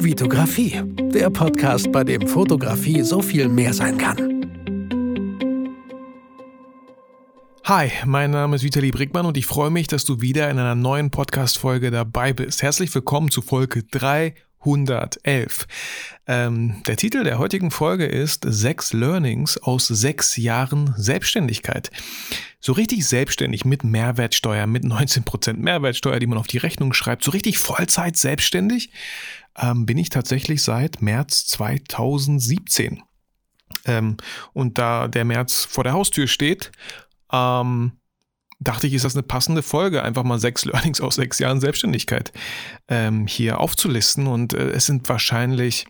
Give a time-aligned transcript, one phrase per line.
[0.00, 0.80] Vitografie,
[1.12, 4.16] der Podcast, bei dem Fotografie so viel mehr sein kann.
[7.64, 10.76] Hi, mein Name ist Vitali Brickmann und ich freue mich, dass du wieder in einer
[10.76, 12.62] neuen Podcast-Folge dabei bist.
[12.62, 13.82] Herzlich willkommen zu Folge
[14.64, 15.66] 311.
[16.26, 21.90] Ähm, der Titel der heutigen Folge ist Sechs Learnings aus sechs Jahren Selbstständigkeit.
[22.60, 27.30] So richtig selbstständig mit Mehrwertsteuer, mit 19% Mehrwertsteuer, die man auf die Rechnung schreibt, so
[27.30, 28.90] richtig Vollzeit selbstständig
[29.56, 33.02] ähm, bin ich tatsächlich seit März 2017.
[33.84, 34.16] Ähm,
[34.52, 36.72] und da der März vor der Haustür steht,
[37.32, 37.92] ähm,
[38.60, 42.32] dachte ich, ist das eine passende Folge, einfach mal sechs Learnings aus sechs Jahren Selbstständigkeit
[42.88, 44.26] ähm, hier aufzulisten.
[44.26, 45.86] Und äh, es sind wahrscheinlich,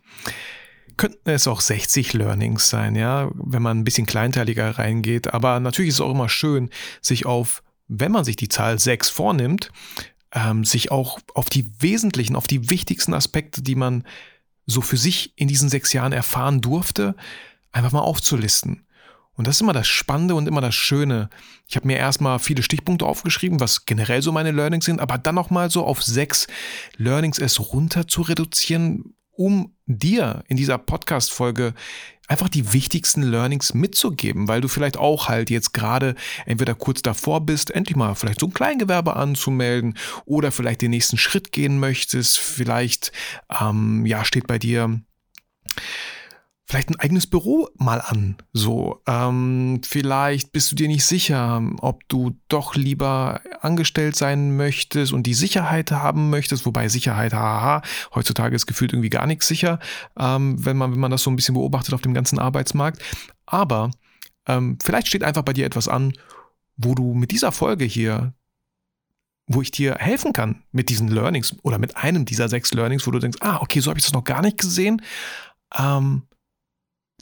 [0.96, 5.32] könnten es auch 60 Learnings sein, ja, wenn man ein bisschen kleinteiliger reingeht.
[5.32, 9.08] Aber natürlich ist es auch immer schön, sich auf, wenn man sich die Zahl sechs
[9.08, 9.70] vornimmt,
[10.32, 14.04] ähm, sich auch auf die wesentlichen, auf die wichtigsten Aspekte, die man
[14.66, 17.16] so für sich in diesen sechs Jahren erfahren durfte,
[17.72, 18.84] einfach mal aufzulisten.
[19.38, 21.30] Und das ist immer das Spannende und immer das Schöne.
[21.68, 25.36] Ich habe mir erstmal viele Stichpunkte aufgeschrieben, was generell so meine Learnings sind, aber dann
[25.36, 26.48] nochmal so auf sechs
[26.96, 31.74] Learnings es runter zu reduzieren, um dir in dieser Podcast-Folge
[32.26, 37.40] einfach die wichtigsten Learnings mitzugeben, weil du vielleicht auch halt jetzt gerade entweder kurz davor
[37.40, 42.38] bist, endlich mal vielleicht so ein Kleingewerbe anzumelden oder vielleicht den nächsten Schritt gehen möchtest.
[42.38, 43.12] Vielleicht
[43.60, 45.00] ähm, ja steht bei dir
[46.68, 48.36] vielleicht ein eigenes Büro mal an.
[48.52, 55.14] So, ähm, vielleicht bist du dir nicht sicher, ob du doch lieber angestellt sein möchtest
[55.14, 57.80] und die Sicherheit haben möchtest, wobei Sicherheit, haha,
[58.14, 59.78] heutzutage ist gefühlt irgendwie gar nichts sicher,
[60.18, 63.00] ähm, wenn man wenn man das so ein bisschen beobachtet auf dem ganzen Arbeitsmarkt.
[63.46, 63.90] Aber
[64.46, 66.12] ähm, vielleicht steht einfach bei dir etwas an,
[66.76, 68.34] wo du mit dieser Folge hier
[69.50, 73.10] wo ich dir helfen kann mit diesen Learnings oder mit einem dieser sechs Learnings, wo
[73.10, 75.00] du denkst, ah, okay, so habe ich das noch gar nicht gesehen.
[75.78, 76.24] Ähm,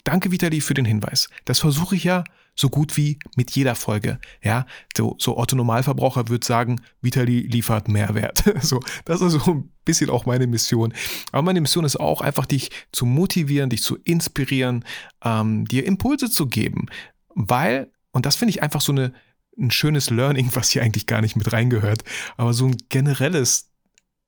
[0.07, 1.29] Danke, Vitali, für den Hinweis.
[1.47, 2.23] Das versuche ich ja
[2.55, 4.21] so gut wie mit jeder Folge.
[4.41, 4.65] Ja,
[4.97, 8.45] so, so Otto Normalverbraucher wird sagen, Vitali liefert Mehrwert.
[8.63, 10.95] So, das ist so ein bisschen auch meine Mission.
[11.33, 14.85] Aber meine Mission ist auch einfach, dich zu motivieren, dich zu inspirieren,
[15.25, 16.87] ähm, dir Impulse zu geben.
[17.35, 19.13] Weil, und das finde ich einfach so eine,
[19.59, 22.05] ein schönes Learning, was hier eigentlich gar nicht mit reingehört,
[22.37, 23.73] aber so ein generelles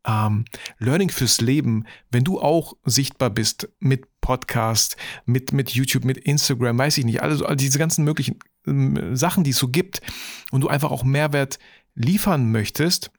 [0.04, 0.44] ähm,
[0.78, 6.76] Learning fürs Leben, wenn du auch sichtbar bist mit Podcast, mit, mit YouTube, mit Instagram,
[6.76, 10.02] weiß ich nicht, also all diese ganzen möglichen ähm, Sachen, die es so gibt
[10.50, 11.58] und du einfach auch Mehrwert
[11.94, 13.10] liefern möchtest,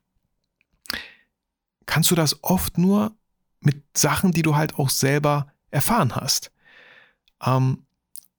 [1.84, 3.16] kannst du das oft nur
[3.58, 6.52] mit Sachen, die du halt auch selber erfahren hast.
[7.44, 7.86] Ähm,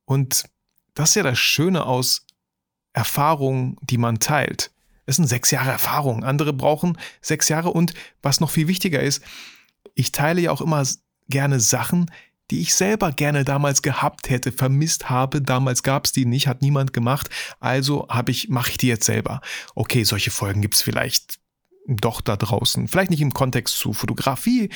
[0.06, 0.46] und
[0.94, 2.26] das ist ja das Schöne aus
[2.94, 4.72] Erfahrungen, die man teilt.
[5.06, 6.24] Es sind sechs Jahre Erfahrung.
[6.24, 7.72] Andere brauchen sechs Jahre.
[7.72, 9.22] Und was noch viel wichtiger ist,
[9.94, 10.86] ich teile ja auch immer
[11.28, 12.10] gerne Sachen,
[12.52, 15.42] die ich selber gerne damals gehabt hätte, vermisst habe.
[15.42, 17.30] Damals gab es die nicht, hat niemand gemacht.
[17.60, 19.42] Also habe ich, mache ich die jetzt selber.
[19.74, 21.40] Okay, solche Folgen gibt es vielleicht
[21.88, 22.88] doch da draußen.
[22.88, 24.70] Vielleicht nicht im Kontext zu Fotografie,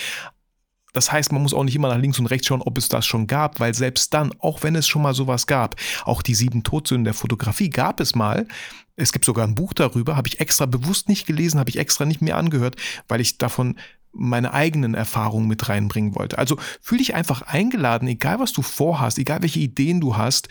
[0.95, 3.05] das heißt, man muss auch nicht immer nach links und rechts schauen, ob es das
[3.05, 5.75] schon gab, weil selbst dann, auch wenn es schon mal sowas gab,
[6.05, 8.47] auch die sieben Todsünden der Fotografie gab es mal.
[8.95, 12.05] Es gibt sogar ein Buch darüber, habe ich extra bewusst nicht gelesen, habe ich extra
[12.05, 12.77] nicht mehr angehört,
[13.09, 13.75] weil ich davon
[14.15, 16.37] meine eigenen Erfahrungen mit reinbringen wollte.
[16.37, 20.49] Also fühl dich einfach eingeladen, egal was du vorhast, egal welche Ideen du hast.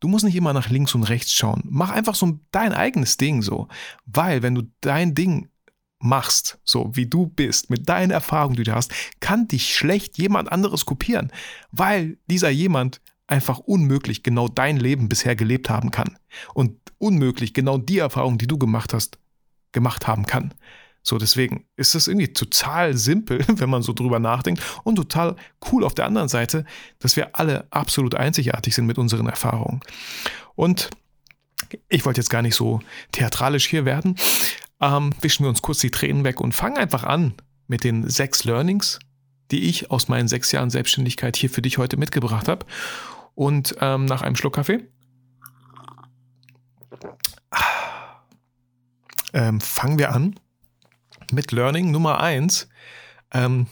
[0.00, 1.62] Du musst nicht immer nach links und rechts schauen.
[1.64, 3.68] Mach einfach so dein eigenes Ding so.
[4.04, 5.48] Weil wenn du dein Ding
[5.98, 10.52] machst, so wie du bist, mit deinen Erfahrungen, die du hast, kann dich schlecht jemand
[10.52, 11.32] anderes kopieren,
[11.70, 16.18] weil dieser jemand einfach unmöglich genau dein Leben bisher gelebt haben kann
[16.54, 19.18] und unmöglich genau die Erfahrungen, die du gemacht hast,
[19.72, 20.54] gemacht haben kann.
[21.08, 25.36] So, deswegen ist das irgendwie total simpel, wenn man so drüber nachdenkt und total
[25.70, 26.64] cool auf der anderen Seite,
[26.98, 29.80] dass wir alle absolut einzigartig sind mit unseren Erfahrungen.
[30.56, 30.90] Und
[31.88, 32.80] ich wollte jetzt gar nicht so
[33.12, 34.16] theatralisch hier werden,
[34.80, 37.34] ähm, wischen wir uns kurz die Tränen weg und fangen einfach an
[37.68, 38.98] mit den sechs Learnings,
[39.52, 42.66] die ich aus meinen sechs Jahren Selbstständigkeit hier für dich heute mitgebracht habe.
[43.36, 44.88] Und ähm, nach einem Schluck Kaffee
[49.32, 50.34] ähm, fangen wir an
[51.32, 52.68] mit Learning Nummer eins.
[53.32, 53.66] Ähm,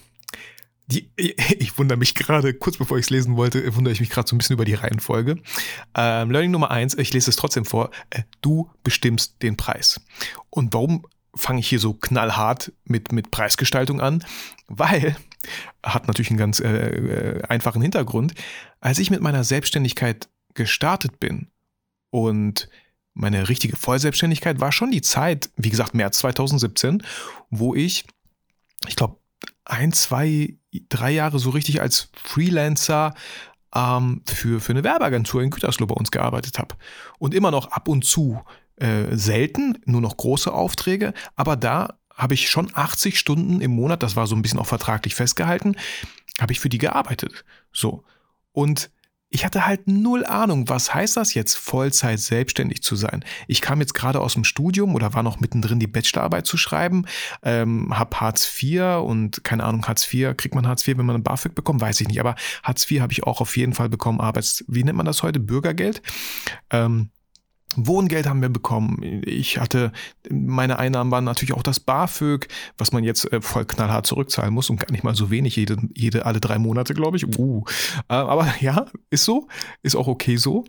[0.86, 4.28] die, ich wundere mich gerade, kurz bevor ich es lesen wollte, wundere ich mich gerade
[4.28, 5.36] so ein bisschen über die Reihenfolge.
[5.94, 7.90] Ähm, Learning Nummer eins, ich lese es trotzdem vor.
[8.10, 10.00] Äh, du bestimmst den Preis.
[10.50, 14.24] Und warum fange ich hier so knallhart mit, mit Preisgestaltung an?
[14.68, 15.16] Weil,
[15.82, 18.34] hat natürlich einen ganz äh, äh einfachen Hintergrund,
[18.80, 21.48] als ich mit meiner Selbstständigkeit gestartet bin
[22.10, 22.68] und
[23.14, 27.02] meine richtige Vollselbstständigkeit war schon die Zeit, wie gesagt, März 2017,
[27.50, 28.04] wo ich,
[28.88, 29.16] ich glaube,
[29.64, 30.56] ein, zwei,
[30.88, 33.14] drei Jahre so richtig als Freelancer
[33.74, 36.74] ähm, für, für eine Werbeagentur in Gütersloh bei uns gearbeitet habe.
[37.18, 38.42] Und immer noch ab und zu
[38.76, 44.02] äh, selten, nur noch große Aufträge, aber da habe ich schon 80 Stunden im Monat,
[44.02, 45.76] das war so ein bisschen auch vertraglich festgehalten,
[46.40, 47.44] habe ich für die gearbeitet.
[47.72, 48.04] So.
[48.52, 48.90] Und
[49.34, 53.24] ich hatte halt null Ahnung, was heißt das jetzt, Vollzeit selbstständig zu sein.
[53.48, 57.04] Ich kam jetzt gerade aus dem Studium oder war noch mittendrin, die Bachelorarbeit zu schreiben,
[57.42, 61.16] ähm, habe Hartz IV und keine Ahnung, Hartz IV, kriegt man Hartz IV, wenn man
[61.16, 63.88] ein BAföG bekommt, weiß ich nicht, aber Hartz IV habe ich auch auf jeden Fall
[63.88, 66.00] bekommen, Arbeits, wie nennt man das heute, Bürgergeld.
[66.70, 67.10] Ähm,
[67.76, 69.22] Wohngeld haben wir bekommen.
[69.24, 69.92] Ich hatte,
[70.30, 72.48] meine Einnahmen waren natürlich auch das BAföG,
[72.78, 75.76] was man jetzt äh, voll knallhart zurückzahlen muss und gar nicht mal so wenig, jede,
[75.94, 77.38] jede alle drei Monate, glaube ich.
[77.38, 77.64] Uh.
[78.08, 79.48] Äh, aber ja, ist so,
[79.82, 80.64] ist auch okay so.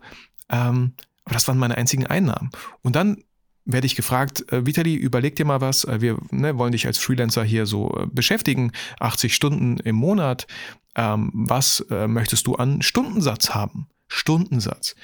[0.50, 0.94] Ähm,
[1.26, 2.52] aber das waren meine einzigen Einnahmen.
[2.82, 3.24] Und dann
[3.66, 7.00] werde ich gefragt, äh, Vitali, überleg dir mal was, äh, wir ne, wollen dich als
[7.00, 10.48] Freelancer hier so äh, beschäftigen, 80 Stunden im Monat.
[10.96, 13.88] Ähm, was äh, möchtest du an Stundensatz haben?
[14.08, 14.96] Stundensatz.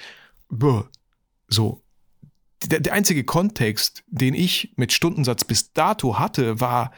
[0.49, 0.83] Buh.
[1.47, 1.81] So,
[2.65, 6.91] der, der einzige Kontext, den ich mit Stundensatz bis dato hatte, war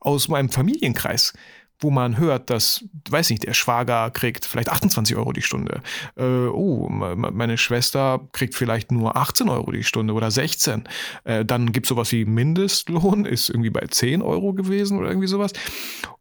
[0.00, 1.32] aus meinem Familienkreis
[1.80, 5.82] wo man hört, dass, weiß nicht, der Schwager kriegt vielleicht 28 Euro die Stunde.
[6.16, 10.84] Äh, oh, meine Schwester kriegt vielleicht nur 18 Euro die Stunde oder 16.
[11.24, 15.28] Äh, dann gibt es sowas wie Mindestlohn, ist irgendwie bei 10 Euro gewesen oder irgendwie
[15.28, 15.52] sowas.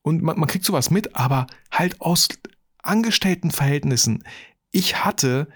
[0.02, 2.28] Und man, man kriegt sowas mit, aber halt aus
[2.84, 4.24] Angestelltenverhältnissen.
[4.72, 5.48] Ich hatte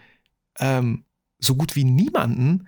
[0.59, 1.05] ähm,
[1.39, 2.67] so gut wie niemanden,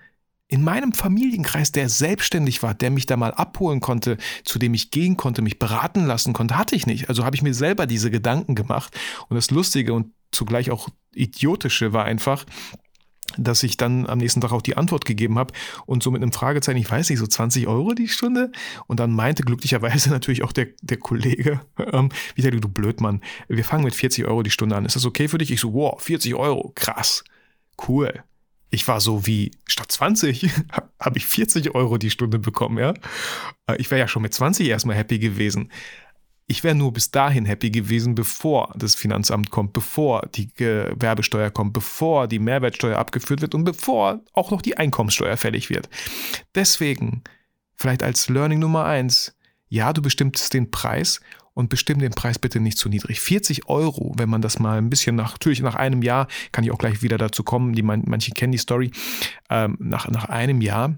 [0.54, 4.92] in meinem Familienkreis, der selbstständig war, der mich da mal abholen konnte, zu dem ich
[4.92, 7.08] gehen konnte, mich beraten lassen konnte, hatte ich nicht.
[7.08, 8.96] Also habe ich mir selber diese Gedanken gemacht.
[9.28, 12.44] Und das Lustige und zugleich auch idiotische war einfach,
[13.36, 15.52] dass ich dann am nächsten Tag auch die Antwort gegeben habe
[15.86, 18.52] und so mit einem Fragezeichen, ich weiß nicht, so 20 Euro die Stunde.
[18.86, 21.62] Und dann meinte glücklicherweise natürlich auch der, der Kollege,
[21.92, 24.84] ähm, wieder du Blödmann, wir fangen mit 40 Euro die Stunde an.
[24.84, 25.50] Ist das okay für dich?
[25.50, 27.24] Ich so, wow, 40 Euro, krass,
[27.88, 28.22] cool
[28.74, 30.50] ich war so wie statt 20
[31.00, 32.94] habe ich 40 Euro die Stunde bekommen, ja.
[33.66, 35.70] Äh, ich wäre ja schon mit 20 erstmal happy gewesen.
[36.46, 41.72] Ich wäre nur bis dahin happy gewesen, bevor das Finanzamt kommt, bevor die Gewerbesteuer kommt,
[41.72, 45.88] bevor die Mehrwertsteuer abgeführt wird und bevor auch noch die Einkommenssteuer fällig wird.
[46.54, 47.22] Deswegen,
[47.76, 49.33] vielleicht als Learning Nummer eins,
[49.74, 51.20] ja, du bestimmst den Preis
[51.52, 53.20] und bestimm den Preis bitte nicht zu niedrig.
[53.20, 56.70] 40 Euro, wenn man das mal ein bisschen nach, natürlich nach einem Jahr, kann ich
[56.70, 58.92] auch gleich wieder dazu kommen, die manche kennen die Story,
[59.50, 60.96] ähm, nach, nach einem Jahr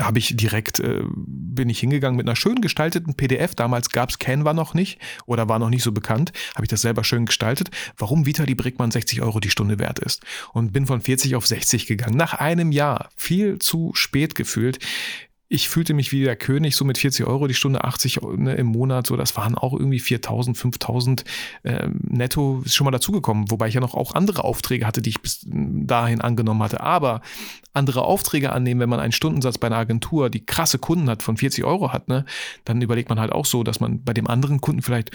[0.00, 3.54] habe ich direkt, äh, bin ich hingegangen mit einer schön gestalteten PDF.
[3.54, 6.32] Damals gab es Canva noch nicht oder war noch nicht so bekannt.
[6.54, 10.22] Habe ich das selber schön gestaltet, warum Vitali Brickmann 60 Euro die Stunde wert ist.
[10.52, 12.16] Und bin von 40 auf 60 gegangen.
[12.16, 13.08] Nach einem Jahr.
[13.16, 14.78] Viel zu spät gefühlt
[15.50, 18.66] ich fühlte mich wie der König, so mit 40 Euro die Stunde, 80 ne, im
[18.66, 21.24] Monat, so das waren auch irgendwie 4000, 5000
[21.62, 25.10] äh, netto ist schon mal dazugekommen, wobei ich ja noch auch andere Aufträge hatte, die
[25.10, 26.82] ich bis dahin angenommen hatte.
[26.82, 27.22] Aber
[27.72, 31.38] andere Aufträge annehmen, wenn man einen Stundensatz bei einer Agentur, die krasse Kunden hat, von
[31.38, 32.26] 40 Euro hat, ne,
[32.64, 35.12] dann überlegt man halt auch so, dass man bei dem anderen Kunden vielleicht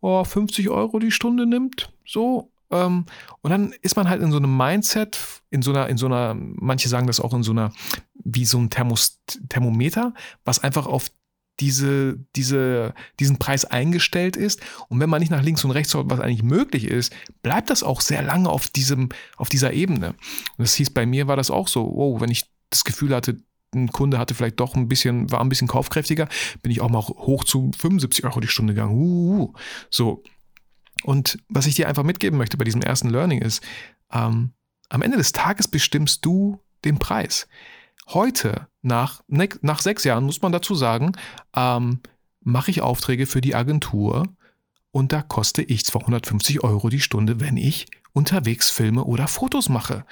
[0.00, 3.06] oh, 50 Euro die Stunde nimmt, so und
[3.42, 6.88] dann ist man halt in so einem Mindset, in so einer, in so einer, manche
[6.88, 7.72] sagen das auch in so einer,
[8.24, 10.14] wie so ein Thermos, Thermometer,
[10.44, 11.10] was einfach auf
[11.60, 14.60] diese, diese, diesen Preis eingestellt ist.
[14.88, 17.82] Und wenn man nicht nach links und rechts schaut, was eigentlich möglich ist, bleibt das
[17.82, 20.08] auch sehr lange auf diesem, auf dieser Ebene.
[20.08, 23.38] Und das hieß, bei mir war das auch so, wow, wenn ich das Gefühl hatte,
[23.74, 26.28] ein Kunde hatte vielleicht doch ein bisschen, war ein bisschen kaufkräftiger,
[26.62, 28.94] bin ich auch mal hoch zu 75 Euro die Stunde gegangen.
[28.94, 29.52] Uh,
[29.90, 30.22] so,
[31.04, 33.62] und was ich dir einfach mitgeben möchte bei diesem ersten Learning ist,
[34.12, 34.52] ähm,
[34.88, 37.48] am Ende des Tages bestimmst du den Preis.
[38.08, 41.12] Heute, nach, ne, nach sechs Jahren, muss man dazu sagen,
[41.54, 42.00] ähm,
[42.40, 44.28] mache ich Aufträge für die Agentur
[44.92, 50.06] und da koste ich 250 Euro die Stunde, wenn ich unterwegs filme oder Fotos mache.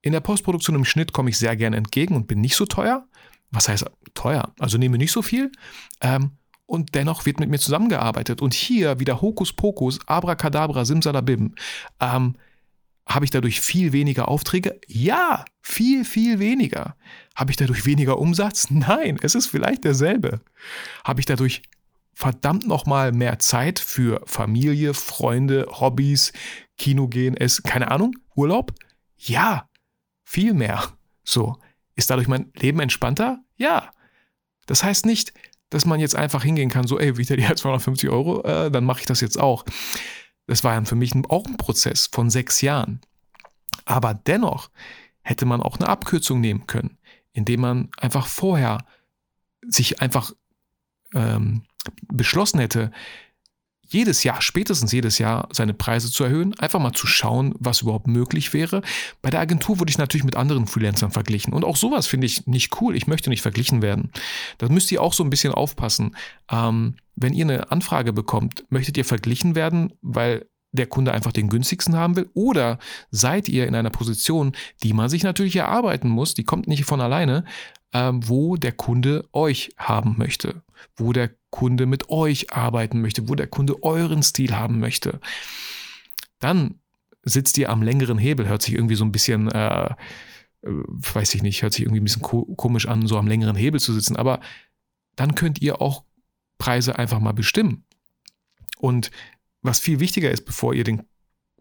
[0.00, 3.06] In der Postproduktion im Schnitt komme ich sehr gerne entgegen und bin nicht so teuer.
[3.50, 4.54] Was heißt teuer?
[4.58, 5.50] Also nehme nicht so viel.
[6.00, 6.30] Ähm,
[6.66, 8.42] und dennoch wird mit mir zusammengearbeitet.
[8.42, 11.54] Und hier wieder Hokuspokus, Abracadabra, Simsalabim.
[12.00, 12.34] Ähm,
[13.08, 14.80] habe ich dadurch viel weniger Aufträge?
[14.88, 16.96] Ja, viel, viel weniger.
[17.36, 18.68] Habe ich dadurch weniger Umsatz?
[18.70, 20.40] Nein, es ist vielleicht derselbe.
[21.04, 21.62] Habe ich dadurch
[22.12, 26.32] verdammt nochmal mehr Zeit für Familie, Freunde, Hobbys,
[26.78, 28.72] Kino gehen, es, keine Ahnung, Urlaub?
[29.16, 29.68] Ja,
[30.24, 30.82] viel mehr.
[31.22, 31.56] So.
[31.94, 33.38] Ist dadurch mein Leben entspannter?
[33.56, 33.90] Ja.
[34.66, 35.32] Das heißt nicht,
[35.70, 39.00] dass man jetzt einfach hingehen kann, so, ey, die hat 250 Euro, äh, dann mache
[39.00, 39.64] ich das jetzt auch.
[40.46, 43.00] Das war dann für mich auch ein Prozess von sechs Jahren.
[43.84, 44.70] Aber dennoch
[45.22, 46.98] hätte man auch eine Abkürzung nehmen können,
[47.32, 48.86] indem man einfach vorher
[49.66, 50.32] sich einfach
[51.14, 51.64] ähm,
[52.08, 52.92] beschlossen hätte,
[53.88, 58.06] jedes Jahr, spätestens jedes Jahr, seine Preise zu erhöhen, einfach mal zu schauen, was überhaupt
[58.06, 58.82] möglich wäre.
[59.22, 61.52] Bei der Agentur wurde ich natürlich mit anderen Freelancern verglichen.
[61.52, 62.96] Und auch sowas finde ich nicht cool.
[62.96, 64.10] Ich möchte nicht verglichen werden.
[64.58, 66.16] Da müsst ihr auch so ein bisschen aufpassen.
[66.50, 71.48] Ähm, wenn ihr eine Anfrage bekommt, möchtet ihr verglichen werden, weil der Kunde einfach den
[71.48, 72.28] günstigsten haben will?
[72.34, 72.78] Oder
[73.10, 74.52] seid ihr in einer Position,
[74.82, 77.44] die man sich natürlich erarbeiten muss, die kommt nicht von alleine,
[77.92, 80.62] ähm, wo der Kunde euch haben möchte,
[80.96, 85.20] wo der Kunde mit euch arbeiten möchte, wo der Kunde euren Stil haben möchte?
[86.38, 86.80] Dann
[87.22, 89.94] sitzt ihr am längeren Hebel, hört sich irgendwie so ein bisschen, äh, äh
[90.62, 93.94] weiß ich nicht, hört sich irgendwie ein bisschen komisch an, so am längeren Hebel zu
[93.94, 94.40] sitzen, aber
[95.16, 96.04] dann könnt ihr auch
[96.58, 97.84] Preise einfach mal bestimmen.
[98.76, 99.10] Und
[99.62, 101.04] was viel wichtiger ist, bevor ihr den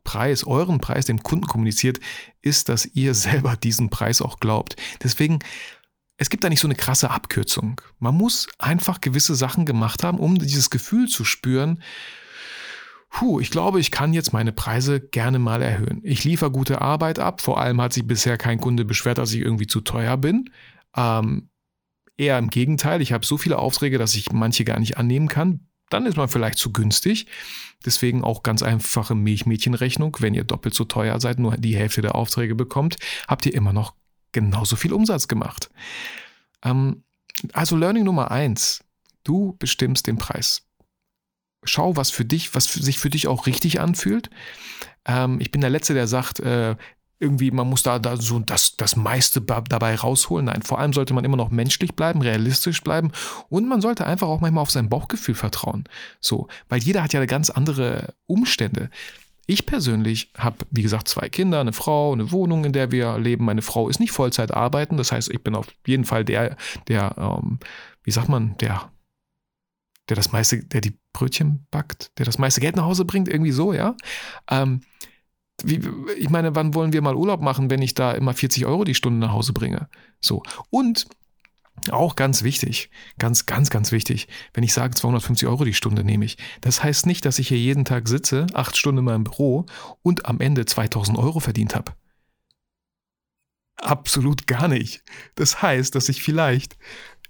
[0.04, 2.02] Preis, euren Preis dem Kunden kommuniziert,
[2.42, 4.76] ist, dass ihr selber diesen Preis auch glaubt.
[5.02, 5.40] Deswegen,
[6.18, 7.82] es gibt da nicht so eine krasse Abkürzung.
[8.00, 11.82] Man muss einfach gewisse Sachen gemacht haben, um dieses Gefühl zu spüren,
[13.10, 16.02] puh, ich glaube, ich kann jetzt meine Preise gerne mal erhöhen.
[16.04, 17.42] Ich liefere gute Arbeit ab.
[17.42, 20.50] Vor allem hat sich bisher kein Kunde beschwert, dass ich irgendwie zu teuer bin.
[20.96, 21.50] Ähm,
[22.18, 25.68] eher im Gegenteil, ich habe so viele Aufträge, dass ich manche gar nicht annehmen kann
[25.90, 27.28] dann ist man vielleicht zu günstig.
[27.86, 30.18] Deswegen auch ganz einfache Milchmädchenrechnung.
[30.20, 33.74] Wenn ihr doppelt so teuer seid, nur die Hälfte der Aufträge bekommt, habt ihr immer
[33.74, 33.94] noch
[34.36, 35.72] genauso viel Umsatz gemacht.
[36.64, 37.04] Ähm,
[37.54, 38.84] also Learning Nummer eins.
[39.24, 40.62] Du bestimmst den Preis.
[41.64, 44.30] Schau, was für dich, was für sich für dich auch richtig anfühlt.
[45.06, 46.76] Ähm, ich bin der Letzte, der sagt, äh,
[47.18, 50.48] irgendwie, man muss da, da so das, das meiste dabei rausholen.
[50.48, 53.12] Nein, vor allem sollte man immer noch menschlich bleiben, realistisch bleiben
[53.48, 55.86] und man sollte einfach auch manchmal auf sein Bauchgefühl vertrauen.
[56.20, 58.90] So, weil jeder hat ja ganz andere Umstände.
[59.48, 63.46] Ich persönlich habe, wie gesagt, zwei Kinder, eine Frau, eine Wohnung, in der wir leben.
[63.46, 67.16] Meine Frau ist nicht Vollzeit arbeiten, das heißt, ich bin auf jeden Fall der, der,
[67.18, 67.60] ähm,
[68.04, 68.92] wie sagt man, der,
[70.10, 73.52] der das meiste, der die Brötchen backt, der das meiste Geld nach Hause bringt, irgendwie
[73.52, 73.96] so, ja.
[74.50, 74.82] Ähm,
[75.64, 75.80] wie,
[76.18, 78.96] ich meine, wann wollen wir mal Urlaub machen, wenn ich da immer 40 Euro die
[78.96, 79.88] Stunde nach Hause bringe?
[80.20, 80.44] So.
[80.70, 81.06] Und
[81.92, 82.90] auch ganz wichtig,
[83.20, 86.38] ganz, ganz, ganz wichtig, wenn ich sage 250 Euro die Stunde nehme ich.
[86.62, 89.66] Das heißt nicht, dass ich hier jeden Tag sitze, acht Stunden in meinem Büro
[90.02, 91.94] und am Ende 2000 Euro verdient habe.
[93.78, 95.04] Absolut gar nicht.
[95.36, 96.78] Das heißt, dass ich vielleicht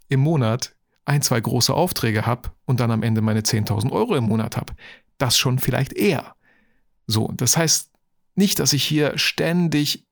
[0.08, 0.76] im Monat
[1.06, 4.74] ein, zwei große Aufträge habe und dann am Ende meine 10.000 Euro im Monat habe.
[5.18, 6.36] Das schon vielleicht eher.
[7.08, 7.92] So, das heißt,
[8.36, 10.06] nicht, dass ich hier ständig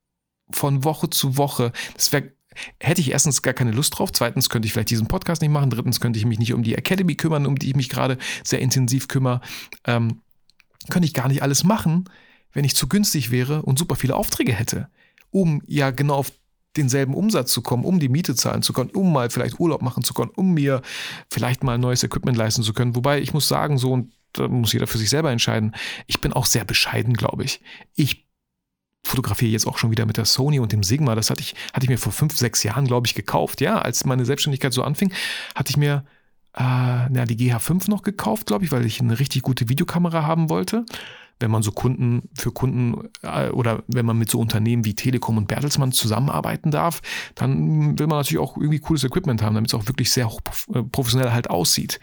[0.50, 2.34] von Woche zu Woche, das wäre
[2.80, 5.70] hätte ich erstens gar keine Lust drauf, zweitens könnte ich vielleicht diesen Podcast nicht machen,
[5.70, 8.60] drittens könnte ich mich nicht um die Academy kümmern, um die ich mich gerade sehr
[8.60, 9.42] intensiv kümmere,
[9.86, 10.22] ähm,
[10.90, 12.10] könnte ich gar nicht alles machen,
[12.52, 14.90] wenn ich zu günstig wäre und super viele Aufträge hätte,
[15.32, 16.32] um ja genau auf
[16.76, 20.04] denselben Umsatz zu kommen, um die Miete zahlen zu können, um mal vielleicht Urlaub machen
[20.04, 20.82] zu können, um mir
[21.30, 22.96] vielleicht mal neues Equipment leisten zu können.
[22.96, 25.76] Wobei ich muss sagen, so und da muss jeder für sich selber entscheiden.
[26.08, 27.62] Ich bin auch sehr bescheiden, glaube ich.
[27.96, 28.26] Ich
[29.06, 31.16] fotografiere jetzt auch schon wieder mit der Sony und dem Sigma.
[31.16, 33.62] Das hatte ich, hatte ich mir vor fünf, sechs Jahren, glaube ich, gekauft.
[33.62, 35.14] Ja, als meine Selbstständigkeit so anfing,
[35.56, 36.04] hatte ich mir
[36.56, 40.50] äh, na, die GH5 noch gekauft, glaube ich, weil ich eine richtig gute Videokamera haben
[40.50, 40.86] wollte.
[41.40, 45.38] Wenn man so Kunden für Kunden äh, oder wenn man mit so Unternehmen wie Telekom
[45.38, 47.02] und Bertelsmann zusammenarbeiten darf,
[47.36, 50.32] dann will man natürlich auch irgendwie cooles Equipment haben, damit es auch wirklich sehr
[50.74, 52.00] äh, professionell halt aussieht.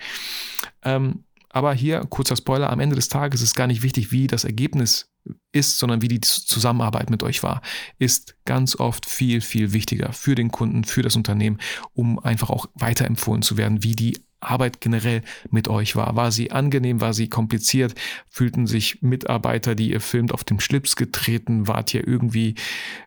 [0.83, 4.45] Ähm, aber hier, kurzer Spoiler, am Ende des Tages ist gar nicht wichtig, wie das
[4.45, 5.10] Ergebnis
[5.53, 7.61] ist, sondern wie die Zusammenarbeit mit euch war,
[7.99, 11.59] ist ganz oft viel, viel wichtiger für den Kunden, für das Unternehmen,
[11.93, 16.17] um einfach auch weiterempfohlen zu werden, wie die Arbeit generell mit euch war.
[16.17, 17.95] War sie angenehm, war sie kompliziert?
[18.29, 21.69] Fühlten sich Mitarbeiter, die ihr filmt, auf dem Schlips getreten?
[21.69, 22.55] Wart ihr irgendwie,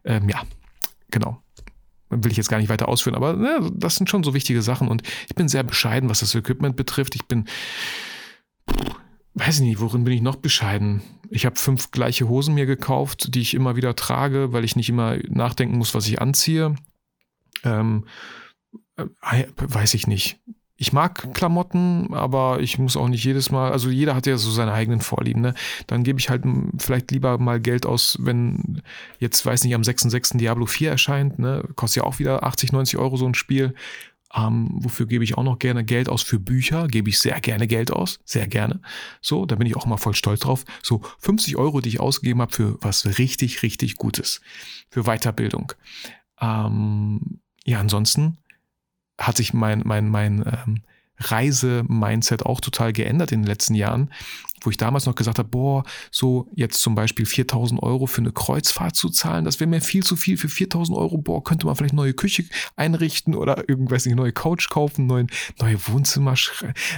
[0.04, 0.44] ähm, ja,
[1.10, 1.40] genau
[2.22, 4.88] will ich jetzt gar nicht weiter ausführen, aber ne, das sind schon so wichtige Sachen
[4.88, 7.16] und ich bin sehr bescheiden, was das Equipment betrifft.
[7.16, 7.46] Ich bin
[9.34, 11.02] weiß ich nicht, worin bin ich noch bescheiden?
[11.30, 14.90] Ich habe fünf gleiche Hosen mir gekauft, die ich immer wieder trage, weil ich nicht
[14.90, 16.76] immer nachdenken muss, was ich anziehe.
[17.64, 18.06] Ähm,
[18.98, 19.06] äh,
[19.58, 20.40] weiß ich nicht.
[20.76, 24.50] Ich mag Klamotten, aber ich muss auch nicht jedes Mal, also jeder hat ja so
[24.52, 25.54] seine eigenen Vorlieben, ne?
[25.88, 26.44] Dann gebe ich halt
[26.78, 28.82] vielleicht lieber mal Geld aus, wenn
[29.20, 30.38] jetzt, weiß nicht, am 6.6.
[30.38, 31.64] Diablo 4 erscheint, ne?
[31.76, 33.76] Kostet ja auch wieder 80, 90 Euro so ein Spiel.
[34.36, 36.24] Ähm, wofür gebe ich auch noch gerne Geld aus?
[36.24, 38.20] Für Bücher gebe ich sehr gerne Geld aus.
[38.26, 38.82] Sehr gerne.
[39.22, 40.66] So, da bin ich auch immer voll stolz drauf.
[40.82, 44.42] So 50 Euro, die ich ausgegeben habe für was richtig, richtig Gutes.
[44.90, 45.74] Für Weiterbildung.
[46.42, 48.38] Ähm, ja, ansonsten
[49.20, 50.82] hat sich mein, mein, mein ähm,
[51.18, 54.12] Reise-Mindset auch total geändert in den letzten Jahren
[54.64, 58.32] wo ich damals noch gesagt habe, boah, so jetzt zum Beispiel 4000 Euro für eine
[58.32, 61.18] Kreuzfahrt zu zahlen, das wäre mir viel zu viel für 4000 Euro.
[61.18, 65.28] Boah, könnte man vielleicht neue Küche einrichten oder irgendwas nicht, neue Couch kaufen, neuen,
[65.60, 66.36] neue Wohnzimmer,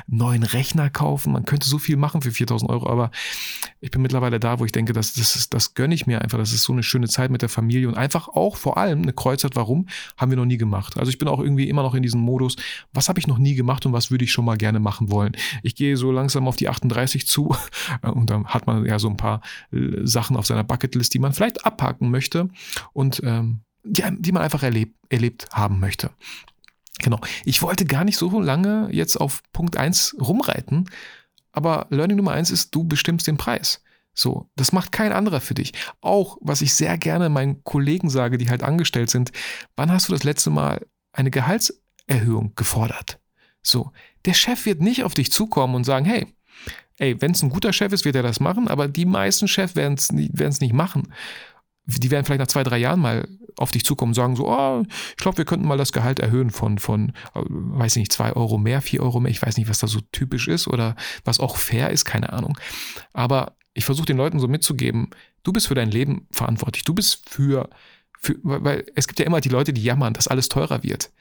[0.07, 1.33] neuen Rechner kaufen.
[1.33, 3.11] Man könnte so viel machen für 4000 Euro, aber
[3.81, 6.37] ich bin mittlerweile da, wo ich denke, das, das, ist, das gönne ich mir einfach.
[6.37, 9.13] Das ist so eine schöne Zeit mit der Familie und einfach auch vor allem eine
[9.13, 9.55] Kreuzfahrt.
[9.55, 9.87] Warum?
[10.17, 10.97] Haben wir noch nie gemacht.
[10.97, 12.55] Also ich bin auch irgendwie immer noch in diesem Modus,
[12.93, 15.35] was habe ich noch nie gemacht und was würde ich schon mal gerne machen wollen.
[15.63, 17.54] Ich gehe so langsam auf die 38 zu
[18.01, 21.33] Und dann hat man ja so ein paar äh, Sachen auf seiner Bucketlist, die man
[21.33, 22.49] vielleicht abhaken möchte
[22.93, 26.11] und ähm, die, die man einfach erlebt, erlebt haben möchte.
[26.99, 27.19] Genau.
[27.43, 30.89] Ich wollte gar nicht so lange jetzt auf Punkt 1 rumreiten,
[31.51, 33.81] aber Learning Nummer 1 ist, du bestimmst den Preis.
[34.13, 35.73] So, das macht kein anderer für dich.
[35.99, 39.31] Auch, was ich sehr gerne meinen Kollegen sage, die halt angestellt sind,
[39.75, 43.19] wann hast du das letzte Mal eine Gehaltserhöhung gefordert?
[43.61, 43.91] So,
[44.23, 46.27] der Chef wird nicht auf dich zukommen und sagen, hey,
[46.97, 49.75] ey, wenn es ein guter Chef ist, wird er das machen, aber die meisten Chefs
[49.75, 50.11] werden es
[50.61, 51.13] nicht machen.
[51.87, 54.83] Die werden vielleicht nach zwei, drei Jahren mal auf dich zukommen und sagen so, oh,
[55.11, 58.57] ich glaube, wir könnten mal das Gehalt erhöhen von, von, äh, weiß nicht, zwei Euro
[58.57, 59.31] mehr, vier Euro mehr.
[59.31, 62.57] Ich weiß nicht, was da so typisch ist oder was auch fair ist, keine Ahnung.
[63.13, 65.09] Aber ich versuche den Leuten so mitzugeben,
[65.43, 66.83] du bist für dein Leben verantwortlich.
[66.83, 67.69] Du bist für,
[68.19, 71.11] für, weil es gibt ja immer die Leute, die jammern, dass alles teurer wird.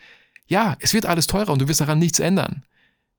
[0.46, 2.64] Ja, es wird alles teurer und du wirst daran nichts ändern.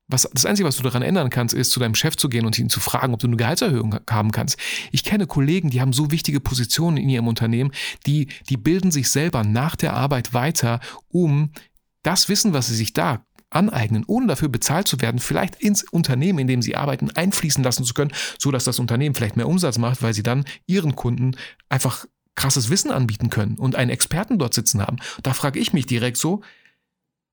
[0.08, 2.60] Was, das Einzige, was du daran ändern kannst, ist, zu deinem Chef zu gehen und
[2.60, 4.60] ihn zu fragen, ob du eine Gehaltserhöhung haben kannst.
[4.92, 7.72] Ich kenne Kollegen, die haben so wichtige Positionen in ihrem Unternehmen,
[8.06, 11.52] die, die bilden sich selber nach der Arbeit weiter, um
[12.04, 16.40] das Wissen, was sie sich da aneignen, ohne dafür bezahlt zu werden, vielleicht ins Unternehmen,
[16.40, 19.78] in dem sie arbeiten, einfließen lassen zu können, so dass das Unternehmen vielleicht mehr Umsatz
[19.78, 21.36] macht, weil sie dann ihren Kunden
[21.70, 24.98] einfach krasses Wissen anbieten können und einen Experten dort sitzen haben.
[25.24, 26.42] Da frage ich mich direkt so,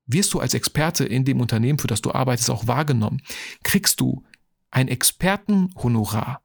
[0.05, 3.21] wirst du als Experte in dem Unternehmen, für das du arbeitest, auch wahrgenommen?
[3.63, 4.23] Kriegst du
[4.71, 6.41] ein Expertenhonorar?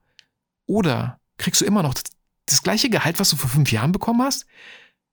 [0.67, 1.95] Oder kriegst du immer noch
[2.47, 4.47] das gleiche Gehalt, was du vor fünf Jahren bekommen hast?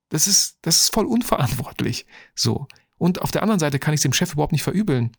[0.10, 2.06] Das ist, das ist voll unverantwortlich.
[2.36, 2.68] So.
[2.98, 5.12] Und auf der anderen Seite kann ich es dem Chef überhaupt nicht verübeln.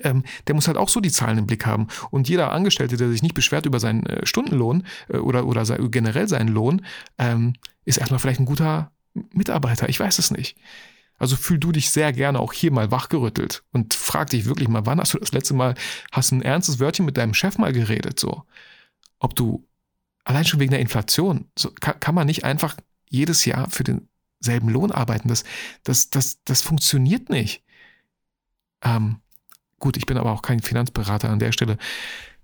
[0.00, 1.88] Ähm, der muss halt auch so die Zahlen im Blick haben.
[2.10, 6.28] Und jeder Angestellte, der sich nicht beschwert über seinen äh, Stundenlohn äh, oder, oder generell
[6.28, 6.84] seinen Lohn,
[7.16, 8.92] ähm, ist erstmal vielleicht ein guter
[9.32, 9.88] Mitarbeiter.
[9.88, 10.58] Ich weiß es nicht.
[11.18, 14.86] Also fühl du dich sehr gerne auch hier mal wachgerüttelt und frag dich wirklich mal,
[14.86, 15.74] wann hast du das letzte Mal,
[16.12, 18.44] hast ein ernstes Wörtchen mit deinem Chef mal geredet, so.
[19.18, 19.66] Ob du,
[20.24, 22.76] allein schon wegen der Inflation, so, kann, kann man nicht einfach
[23.10, 25.28] jedes Jahr für denselben Lohn arbeiten.
[25.28, 25.44] Das,
[25.82, 27.64] das, das, das funktioniert nicht.
[28.82, 29.20] Ähm,
[29.80, 31.78] gut, ich bin aber auch kein Finanzberater an der Stelle.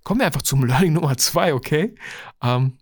[0.02, 1.94] Kommen wir einfach zum Learning Nummer zwei, okay?
[2.42, 2.78] Ähm,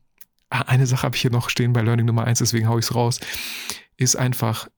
[0.49, 2.95] eine Sache habe ich hier noch stehen bei Learning Nummer eins, deswegen haue ich es
[2.95, 3.21] raus.
[3.97, 4.69] Ist einfach,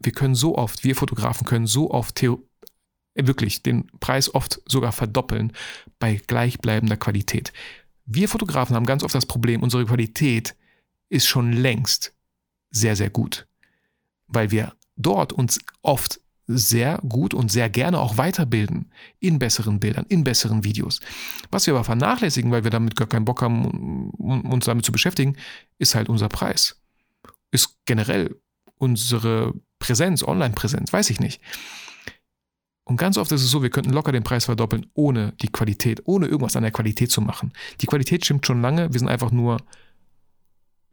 [0.00, 2.42] wir können so oft, wir Fotografen können so oft Theo
[3.14, 5.52] wirklich den Preis oft sogar verdoppeln
[5.98, 7.52] bei gleichbleibender Qualität.
[8.06, 10.56] Wir Fotografen haben ganz oft das Problem, unsere Qualität
[11.08, 12.14] ist schon längst
[12.70, 13.46] sehr, sehr gut,
[14.26, 20.06] weil wir dort uns oft sehr gut und sehr gerne auch weiterbilden in besseren Bildern,
[20.08, 21.00] in besseren Videos.
[21.50, 25.36] Was wir aber vernachlässigen, weil wir damit gar keinen Bock haben, uns damit zu beschäftigen,
[25.78, 26.80] ist halt unser Preis.
[27.52, 28.36] Ist generell
[28.76, 31.42] unsere Präsenz, Online-Präsenz, weiß ich nicht.
[32.84, 36.02] Und ganz oft ist es so, wir könnten locker den Preis verdoppeln, ohne die Qualität,
[36.04, 37.52] ohne irgendwas an der Qualität zu machen.
[37.80, 39.58] Die Qualität stimmt schon lange, wir sind einfach nur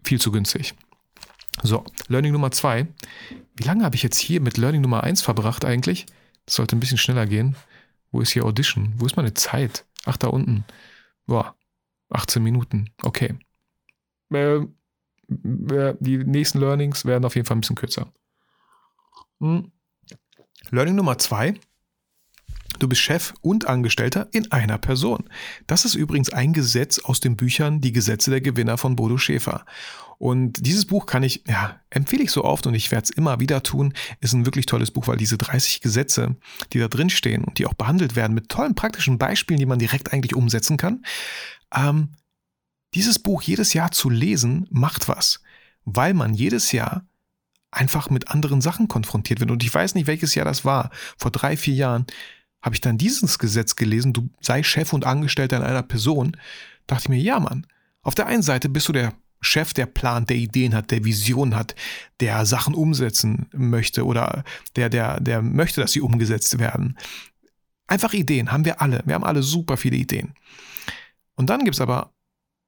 [0.04, 0.74] viel zu günstig.
[1.64, 2.88] So, Learning Nummer zwei.
[3.56, 6.06] Wie lange habe ich jetzt hier mit Learning Nummer eins verbracht eigentlich?
[6.46, 7.56] Das sollte ein bisschen schneller gehen.
[8.12, 8.94] Wo ist hier Audition?
[8.98, 9.86] Wo ist meine Zeit?
[10.06, 10.66] Ach, da unten.
[11.26, 11.56] Boah,
[12.10, 12.92] 18 Minuten.
[13.02, 13.36] Okay.
[14.32, 14.60] Äh,
[15.28, 18.14] die nächsten Learnings werden auf jeden Fall ein bisschen kürzer.
[19.40, 19.72] Hm.
[20.72, 21.56] Learning Nummer zwei.
[22.80, 25.30] Du bist Chef und Angestellter in einer Person.
[25.66, 29.66] Das ist übrigens ein Gesetz aus den Büchern Die Gesetze der Gewinner von Bodo Schäfer.
[30.20, 33.40] Und dieses Buch kann ich, ja, empfehle ich so oft und ich werde es immer
[33.40, 33.94] wieder tun.
[34.20, 36.36] Ist ein wirklich tolles Buch, weil diese 30 Gesetze,
[36.74, 39.80] die da drin stehen und die auch behandelt werden mit tollen praktischen Beispielen, die man
[39.80, 41.04] direkt eigentlich umsetzen kann.
[41.76, 42.10] Ähm,
[42.94, 45.42] dieses Buch jedes Jahr zu lesen macht was,
[45.86, 47.06] weil man jedes Jahr
[47.72, 49.52] einfach mit anderen Sachen konfrontiert wird.
[49.52, 50.90] Und ich weiß nicht, welches Jahr das war.
[51.18, 52.06] Vor drei, vier Jahren
[52.62, 56.38] habe ich dann dieses Gesetz gelesen, du sei Chef und Angestellter in einer Person.
[56.88, 57.68] Dachte ich mir, ja, Mann.
[58.02, 61.56] Auf der einen Seite bist du der Chef, der plant, der Ideen hat, der Vision
[61.56, 61.76] hat,
[62.20, 64.44] der Sachen umsetzen möchte oder
[64.76, 66.98] der, der, der möchte, dass sie umgesetzt werden.
[67.86, 69.04] Einfach Ideen haben wir alle.
[69.06, 70.34] Wir haben alle super viele Ideen.
[71.36, 72.14] Und dann gibt es aber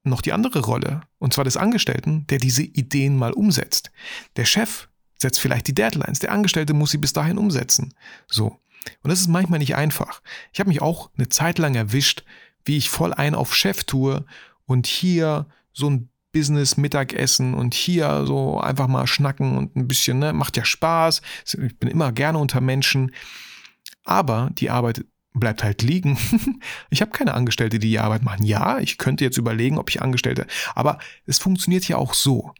[0.02, 3.90] noch die andere Rolle, und zwar des Angestellten, der diese Ideen mal umsetzt.
[4.36, 4.88] Der Chef
[5.20, 6.18] setzt vielleicht die Deadlines.
[6.18, 7.94] Der Angestellte muss sie bis dahin umsetzen.
[8.26, 8.58] So.
[9.02, 10.22] Und das ist manchmal nicht einfach.
[10.52, 12.24] Ich habe mich auch eine Zeit lang erwischt,
[12.64, 14.24] wie ich voll ein auf Chef tue
[14.66, 20.20] und hier so ein Business Mittagessen und hier so einfach mal schnacken und ein bisschen,
[20.20, 21.22] ne, macht ja Spaß.
[21.44, 23.12] Ich bin immer gerne unter Menschen.
[24.04, 25.04] Aber die Arbeit
[25.34, 26.18] bleibt halt liegen.
[26.90, 28.44] ich habe keine Angestellte, die die Arbeit machen.
[28.44, 32.52] Ja, ich könnte jetzt überlegen, ob ich Angestellte, aber es funktioniert ja auch so.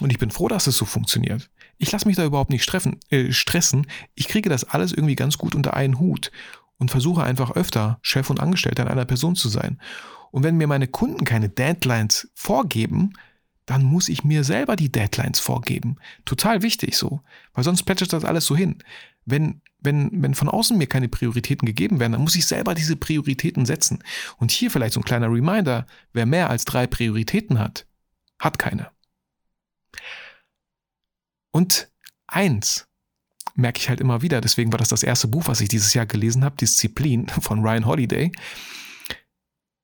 [0.00, 1.50] Und ich bin froh, dass es so funktioniert.
[1.78, 3.86] Ich lasse mich da überhaupt nicht streffen, äh, stressen.
[4.14, 6.30] Ich kriege das alles irgendwie ganz gut unter einen Hut
[6.78, 9.80] und versuche einfach öfter Chef und Angestellter in einer Person zu sein.
[10.30, 13.12] Und wenn mir meine Kunden keine Deadlines vorgeben,
[13.66, 15.96] dann muss ich mir selber die Deadlines vorgeben.
[16.24, 17.20] Total wichtig so,
[17.54, 18.78] weil sonst plätschert das alles so hin.
[19.24, 22.96] Wenn, wenn, wenn von außen mir keine Prioritäten gegeben werden, dann muss ich selber diese
[22.96, 24.02] Prioritäten setzen.
[24.38, 27.86] Und hier vielleicht so ein kleiner Reminder, wer mehr als drei Prioritäten hat,
[28.38, 28.90] hat keine.
[31.50, 31.90] Und
[32.26, 32.88] eins
[33.54, 36.06] merke ich halt immer wieder, deswegen war das das erste Buch, was ich dieses Jahr
[36.06, 38.32] gelesen habe, Disziplin von Ryan Holiday.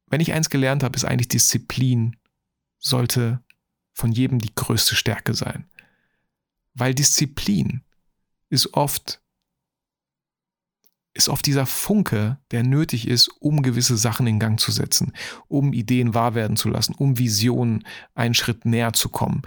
[0.06, 2.16] Wenn ich eins gelernt habe, ist eigentlich Disziplin
[2.78, 3.42] sollte
[3.92, 5.68] von jedem die größte Stärke sein.
[6.74, 7.82] Weil Disziplin
[8.48, 9.20] ist oft
[11.14, 15.12] ist oft dieser Funke, der nötig ist, um gewisse Sachen in Gang zu setzen,
[15.48, 19.42] um Ideen wahr werden zu lassen, um Visionen einen Schritt näher zu kommen,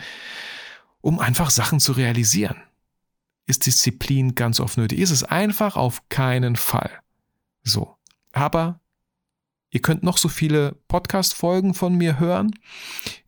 [0.99, 2.57] um einfach Sachen zu realisieren.
[3.45, 4.99] Ist Disziplin ganz oft nötig?
[4.99, 6.91] Ist es einfach auf keinen Fall.
[7.63, 7.95] So.
[8.33, 8.81] Aber
[9.73, 12.51] Ihr könnt noch so viele Podcast-Folgen von mir hören.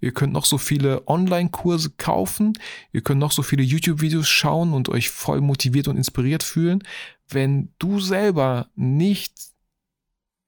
[0.02, 2.52] Ihr könnt noch so viele Online-Kurse kaufen.
[2.92, 6.84] Ihr könnt noch so viele YouTube-Videos schauen und euch voll motiviert und inspiriert fühlen.
[7.30, 9.34] Wenn du selber nicht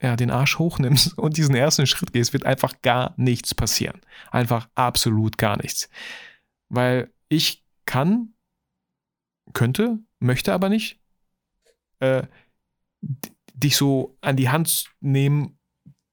[0.02, 4.02] ja, den Arsch hochnimmst und diesen ersten Schritt gehst, wird einfach gar nichts passieren.
[4.32, 5.90] Einfach absolut gar nichts.
[6.70, 8.34] Weil ich kann,
[9.54, 11.00] könnte, möchte aber nicht,
[12.00, 12.24] äh,
[13.54, 15.58] dich so an die Hand nehmen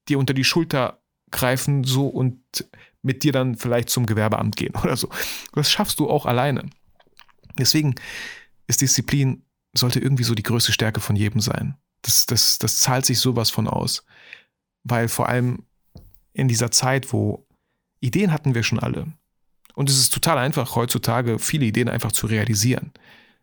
[0.07, 2.39] dir unter die Schulter greifen so und
[3.01, 5.09] mit dir dann vielleicht zum Gewerbeamt gehen oder so.
[5.53, 6.69] Das schaffst du auch alleine.
[7.57, 7.95] Deswegen
[8.67, 9.43] ist Disziplin,
[9.73, 11.75] sollte irgendwie so die größte Stärke von jedem sein.
[12.01, 14.05] Das, das, das zahlt sich sowas von aus.
[14.83, 15.65] Weil vor allem
[16.33, 17.47] in dieser Zeit, wo
[17.99, 19.13] Ideen hatten wir schon alle.
[19.75, 22.91] Und es ist total einfach, heutzutage viele Ideen einfach zu realisieren.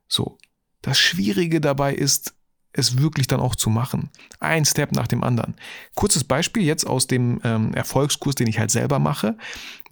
[0.09, 0.38] So.
[0.83, 2.35] Das Schwierige dabei ist,
[2.73, 4.11] es wirklich dann auch zu machen.
[4.38, 5.57] Ein Step nach dem anderen.
[5.95, 9.37] Kurzes Beispiel jetzt aus dem ähm, Erfolgskurs, den ich halt selber mache.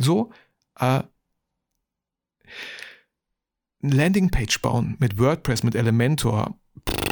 [0.01, 0.33] So,
[0.79, 1.03] äh,
[3.81, 6.59] Landingpage bauen mit WordPress, mit Elementor.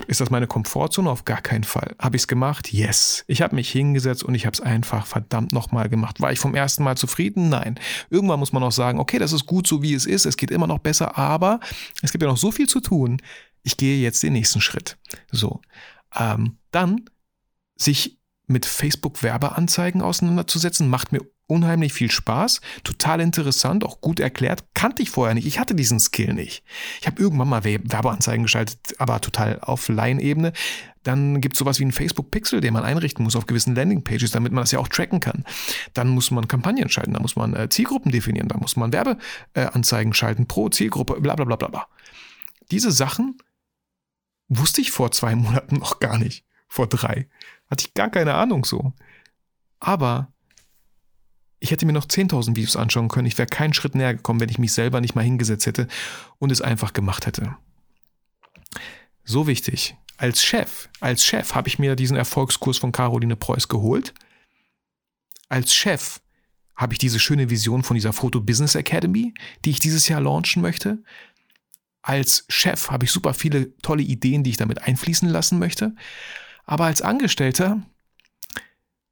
[0.09, 1.11] Ist das meine Komfortzone?
[1.11, 1.96] Auf gar keinen Fall.
[1.98, 2.72] Habe ich es gemacht?
[2.72, 3.24] Yes.
[3.26, 6.20] Ich habe mich hingesetzt und ich habe es einfach verdammt nochmal gemacht.
[6.20, 7.48] War ich vom ersten Mal zufrieden?
[7.48, 7.79] Nein.
[8.09, 10.24] Irgendwann muss man auch sagen, okay, das ist gut so, wie es ist.
[10.24, 11.59] Es geht immer noch besser, aber
[12.02, 13.20] es gibt ja noch so viel zu tun
[13.66, 14.96] ich gehe jetzt den nächsten Schritt.
[15.33, 15.61] So.
[16.14, 17.11] Ähm, dann
[17.74, 25.02] sich mit Facebook-Werbeanzeigen auseinanderzusetzen, macht mir unheimlich viel Spaß, total interessant, auch gut erklärt, kannte
[25.02, 25.46] ich vorher nicht.
[25.46, 26.64] Ich hatte diesen Skill nicht.
[27.00, 30.52] Ich habe irgendwann mal Werbeanzeigen geschaltet, aber total auf Laienebene.
[31.02, 34.52] Dann gibt es sowas wie einen Facebook-Pixel, den man einrichten muss auf gewissen Landingpages, damit
[34.52, 35.44] man das ja auch tracken kann.
[35.94, 40.12] Dann muss man Kampagnen schalten, da muss man äh, Zielgruppen definieren, da muss man Werbeanzeigen
[40.12, 41.87] äh, schalten pro Zielgruppe, bla bla bla bla bla.
[42.72, 43.37] Diese Sachen
[44.48, 46.44] Wusste ich vor zwei Monaten noch gar nicht.
[46.68, 47.28] Vor drei.
[47.70, 48.92] Hatte ich gar keine Ahnung so.
[49.80, 50.32] Aber
[51.59, 53.27] ich hätte mir noch 10.000 Videos anschauen können.
[53.27, 55.88] Ich wäre keinen Schritt näher gekommen, wenn ich mich selber nicht mal hingesetzt hätte
[56.38, 57.57] und es einfach gemacht hätte.
[59.25, 59.97] So wichtig.
[60.19, 64.14] Als Chef, als Chef habe ich mir diesen Erfolgskurs von Caroline Preuß geholt.
[65.49, 66.21] Als Chef
[66.75, 70.62] habe ich diese schöne Vision von dieser Photo Business Academy, die ich dieses Jahr launchen
[70.62, 71.03] möchte
[72.07, 75.92] als Chef habe ich super viele tolle Ideen, die ich damit einfließen lassen möchte.
[76.64, 77.83] Aber als Angestellter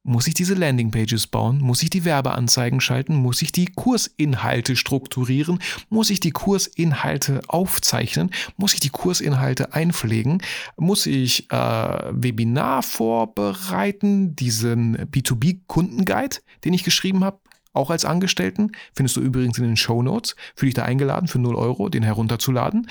[0.04, 5.58] muss ich diese Landingpages bauen, muss ich die Werbeanzeigen schalten, muss ich die Kursinhalte strukturieren,
[5.88, 10.42] muss ich die Kursinhalte aufzeichnen, muss ich die Kursinhalte einpflegen,
[10.76, 17.40] muss ich äh, Webinar vorbereiten, diesen B2B-Kundenguide, den ich geschrieben habe,
[17.72, 18.72] auch als Angestellten.
[18.94, 20.36] Findest du übrigens in den Show Notes.
[20.54, 22.88] Fühle dich da eingeladen, für 0 Euro den herunterzuladen.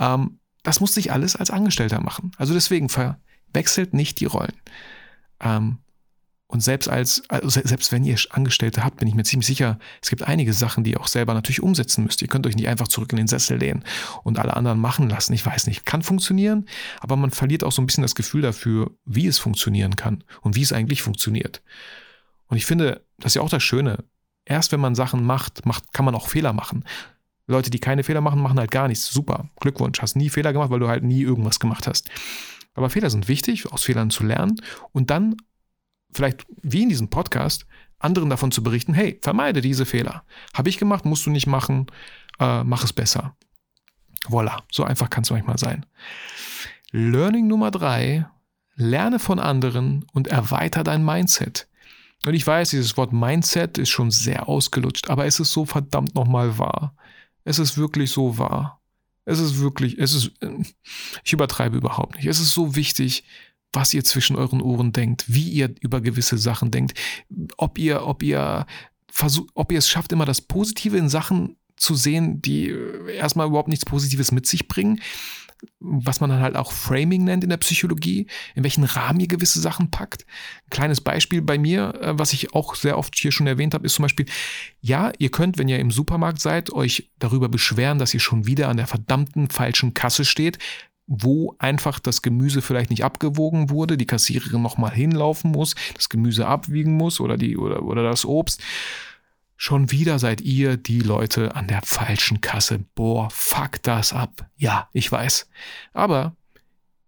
[0.00, 2.32] Ähm, das musste ich alles als Angestellter machen.
[2.38, 4.54] Also deswegen verwechselt nicht die Rollen.
[5.40, 5.78] Ähm,
[6.46, 10.10] und selbst als, also selbst wenn ihr Angestellte habt, bin ich mir ziemlich sicher, es
[10.10, 12.22] gibt einige Sachen, die ihr auch selber natürlich umsetzen müsst.
[12.22, 13.84] Ihr könnt euch nicht einfach zurück in den Sessel lehnen
[14.22, 15.32] und alle anderen machen lassen.
[15.32, 16.66] Ich weiß nicht, kann funktionieren,
[17.00, 20.54] aber man verliert auch so ein bisschen das Gefühl dafür, wie es funktionieren kann und
[20.54, 21.62] wie es eigentlich funktioniert.
[22.48, 24.04] Und ich finde, das ist ja auch das Schöne
[24.44, 26.84] erst wenn man Sachen macht, macht, kann man auch Fehler machen.
[27.46, 29.06] Leute, die keine Fehler machen, machen halt gar nichts.
[29.06, 32.08] Super, Glückwunsch, hast nie Fehler gemacht, weil du halt nie irgendwas gemacht hast.
[32.74, 34.56] Aber Fehler sind wichtig, aus Fehlern zu lernen
[34.92, 35.36] und dann
[36.14, 37.66] vielleicht wie in diesem Podcast
[37.98, 40.24] anderen davon zu berichten, hey, vermeide diese Fehler.
[40.52, 41.86] Habe ich gemacht, musst du nicht machen,
[42.38, 43.36] äh, mach es besser.
[44.28, 45.86] Voila, so einfach kann es manchmal sein.
[46.90, 48.26] Learning Nummer drei,
[48.76, 51.68] lerne von anderen und erweiter dein Mindset.
[52.24, 56.14] Und ich weiß, dieses Wort Mindset ist schon sehr ausgelutscht, aber es ist so verdammt
[56.14, 56.94] nochmal wahr.
[57.44, 58.80] Es ist wirklich so wahr.
[59.26, 60.32] Es ist wirklich, es ist,
[61.24, 62.26] ich übertreibe überhaupt nicht.
[62.26, 63.24] Es ist so wichtig,
[63.74, 66.98] was ihr zwischen euren Ohren denkt, wie ihr über gewisse Sachen denkt,
[67.56, 68.66] ob ihr, ob ihr
[69.10, 72.74] versucht, ob ihr es schafft, immer das Positive in Sachen zu sehen, die
[73.16, 75.00] erstmal überhaupt nichts Positives mit sich bringen
[75.80, 79.60] was man dann halt auch Framing nennt in der Psychologie, in welchen Rahmen ihr gewisse
[79.60, 80.26] Sachen packt.
[80.66, 83.86] Ein kleines Beispiel bei mir, äh, was ich auch sehr oft hier schon erwähnt habe,
[83.86, 84.26] ist zum Beispiel,
[84.80, 88.68] ja, ihr könnt, wenn ihr im Supermarkt seid, euch darüber beschweren, dass ihr schon wieder
[88.68, 90.58] an der verdammten falschen Kasse steht,
[91.06, 96.46] wo einfach das Gemüse vielleicht nicht abgewogen wurde, die Kassiererin nochmal hinlaufen muss, das Gemüse
[96.46, 98.62] abwiegen muss oder, die, oder, oder das Obst.
[99.56, 102.84] Schon wieder seid ihr die Leute an der falschen Kasse.
[102.94, 104.48] Boah, fuck das ab.
[104.56, 105.48] Ja, ich weiß.
[105.92, 106.34] Aber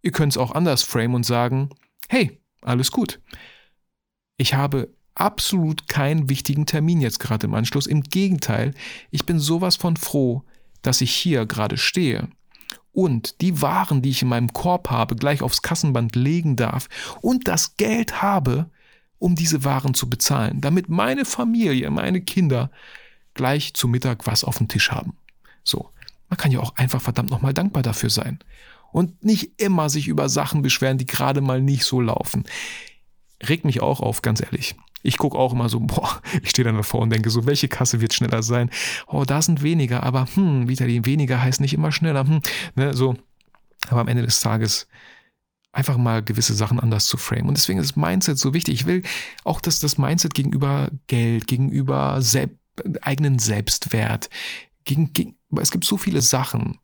[0.02, 1.70] ihr könnt es auch anders framen und sagen,
[2.08, 3.20] hey, alles gut.
[4.36, 7.86] Ich habe absolut keinen wichtigen Termin jetzt gerade im Anschluss.
[7.86, 8.74] Im Gegenteil,
[9.10, 10.44] ich bin sowas von froh,
[10.82, 12.28] dass ich hier gerade stehe
[12.96, 16.88] und die Waren, die ich in meinem Korb habe, gleich aufs Kassenband legen darf
[17.20, 18.70] und das Geld habe,
[19.18, 22.70] um diese Waren zu bezahlen, damit meine Familie, meine Kinder
[23.34, 25.14] gleich zu Mittag was auf dem Tisch haben.
[25.62, 25.90] So,
[26.30, 28.38] man kann ja auch einfach verdammt nochmal dankbar dafür sein.
[28.92, 32.44] Und nicht immer sich über Sachen beschweren, die gerade mal nicht so laufen.
[33.46, 34.74] Regt mich auch auf, ganz ehrlich.
[35.06, 38.00] Ich gucke auch immer so, boah, ich stehe dann davor und denke so, welche Kasse
[38.00, 38.70] wird schneller sein?
[39.06, 42.26] Oh, da sind weniger, aber hm, die weniger heißt nicht immer schneller.
[42.26, 42.40] Hm,
[42.74, 43.16] ne, so.
[43.88, 44.88] Aber am Ende des Tages
[45.76, 47.48] einfach mal gewisse Sachen anders zu framen.
[47.48, 48.74] Und deswegen ist Mindset so wichtig.
[48.74, 49.02] Ich will
[49.44, 52.58] auch, dass das Mindset gegenüber Geld, gegenüber Sel
[53.00, 54.28] eigenen Selbstwert,
[54.84, 56.78] gegen, gegen, es gibt so viele Sachen,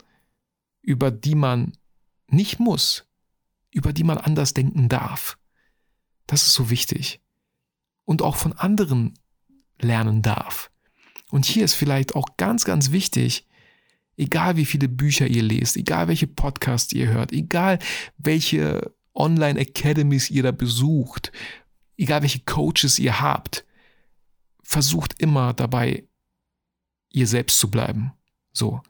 [0.82, 1.72] über die man
[2.28, 3.06] nicht muss,
[3.70, 5.38] über die man anders denken darf.
[6.26, 7.21] Das ist so wichtig.
[8.04, 9.14] Und auch von anderen
[9.80, 10.70] lernen darf.
[11.30, 13.46] Und hier ist vielleicht auch ganz, ganz wichtig,
[14.16, 17.78] Egal wie viele Bücher ihr lest, egal welche Podcasts ihr hört, egal
[18.18, 21.32] welche Online-Academies ihr da besucht,
[21.96, 23.64] egal welche Coaches ihr habt,
[24.62, 26.06] versucht immer dabei,
[27.10, 28.12] ihr selbst zu bleiben.
[28.52, 28.82] So.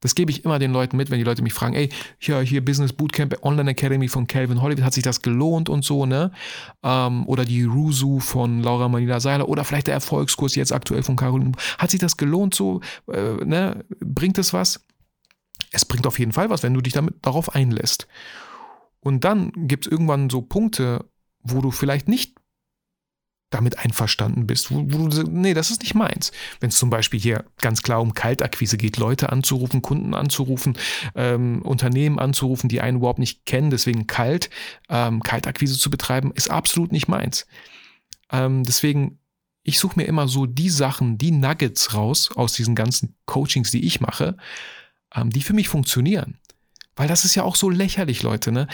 [0.00, 2.64] Das gebe ich immer den Leuten mit, wenn die Leute mich fragen, ey, hier, hier
[2.64, 6.32] Business Bootcamp Online Academy von Calvin Hollywood, hat sich das gelohnt und so, ne?
[6.82, 11.16] Ähm, oder die Rusu von Laura Manila Seiler oder vielleicht der Erfolgskurs jetzt aktuell von
[11.16, 11.52] Caroline.
[11.78, 12.80] Hat sich das gelohnt so,
[13.12, 13.84] äh, ne?
[14.00, 14.84] Bringt es was?
[15.72, 18.06] Es bringt auf jeden Fall was, wenn du dich damit darauf einlässt.
[19.00, 21.04] Und dann gibt es irgendwann so Punkte,
[21.42, 22.37] wo du vielleicht nicht
[23.50, 26.32] damit einverstanden bist, wo, wo du nee, das ist nicht meins.
[26.60, 30.76] Wenn es zum Beispiel hier ganz klar um Kaltakquise geht, Leute anzurufen, Kunden anzurufen,
[31.14, 34.50] ähm, Unternehmen anzurufen, die einen überhaupt nicht kennen, deswegen kalt,
[34.90, 37.46] ähm, Kaltakquise zu betreiben, ist absolut nicht meins.
[38.30, 39.18] Ähm, deswegen,
[39.62, 43.86] ich suche mir immer so die Sachen, die Nuggets raus aus diesen ganzen Coachings, die
[43.86, 44.36] ich mache,
[45.14, 46.38] ähm, die für mich funktionieren.
[46.96, 48.66] Weil das ist ja auch so lächerlich, Leute, ne?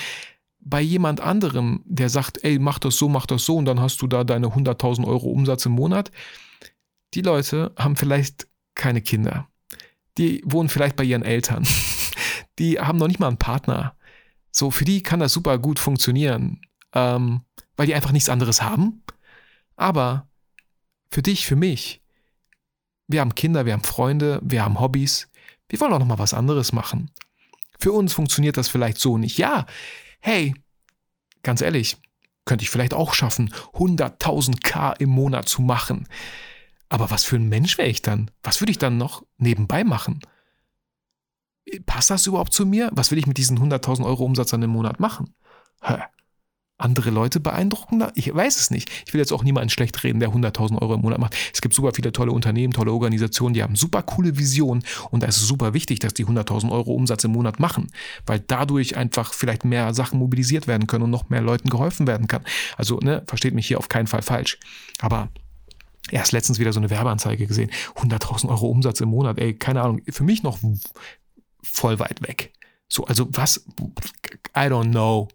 [0.64, 4.00] Bei jemand anderem, der sagt, ey, mach das so, mach das so und dann hast
[4.03, 6.11] du da deine 100.000 Euro Umsatz im Monat,
[7.12, 9.46] die Leute haben vielleicht keine Kinder.
[10.18, 11.66] Die wohnen vielleicht bei ihren Eltern.
[12.59, 13.96] Die haben noch nicht mal einen Partner.
[14.53, 16.61] So, für die kann das super gut funktionieren,
[16.92, 17.40] ähm,
[17.77, 19.03] weil die einfach nichts anderes haben.
[19.74, 20.29] Aber
[21.11, 22.00] für dich, für mich,
[23.09, 25.29] wir haben Kinder, wir haben Freunde, wir haben Hobbys.
[25.68, 27.11] Wir wollen auch noch mal was anderes machen.
[27.81, 29.37] Für uns funktioniert das vielleicht so nicht.
[29.37, 29.66] Ja,
[30.25, 30.55] hey,
[31.43, 31.99] ganz ehrlich,
[32.47, 36.09] könnte ich vielleicht auch schaffen, 100.000 K im Monat zu machen.
[36.89, 38.31] Aber was für ein Mensch wäre ich dann?
[38.43, 40.21] Was würde ich dann noch nebenbei machen?
[41.85, 42.91] Passt das überhaupt zu mir?
[42.95, 45.35] Was will ich mit diesen 100.000 Euro Umsatz dann im Monat machen?
[45.83, 45.99] Hä?
[46.77, 48.05] Andere Leute beeindrucken?
[48.15, 48.91] Ich weiß es nicht.
[49.07, 51.37] Ich will jetzt auch niemanden schlecht reden, der 100.000 Euro im Monat macht.
[51.53, 55.27] Es gibt super viele tolle Unternehmen, tolle Organisationen, die haben super coole Visionen und da
[55.27, 57.89] ist es super wichtig, dass die 100.000 Euro Umsatz im Monat machen,
[58.27, 62.27] weil dadurch einfach vielleicht mehr Sachen mobilisiert werden können und noch mehr Leuten geholfen werden
[62.27, 62.45] kann.
[62.77, 64.59] Also, ne, versteht mich hier auf keinen Fall falsch.
[65.01, 65.29] Aber
[66.11, 67.71] erst letztens wieder so eine Werbeanzeige gesehen.
[67.97, 70.59] 100.000 Euro Umsatz im Monat, ey, keine Ahnung, für mich noch
[71.63, 72.53] voll weit weg.
[72.89, 73.65] So, also was,
[74.57, 75.29] I don't know.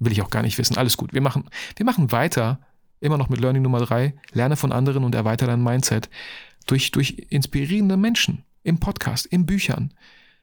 [0.00, 0.76] Will ich auch gar nicht wissen.
[0.76, 1.12] Alles gut.
[1.14, 2.58] Wir machen, wir machen weiter,
[3.00, 4.14] immer noch mit Learning Nummer drei.
[4.32, 6.10] Lerne von anderen und erweitere dein Mindset
[6.66, 9.94] durch, durch inspirierende Menschen im Podcast, in Büchern.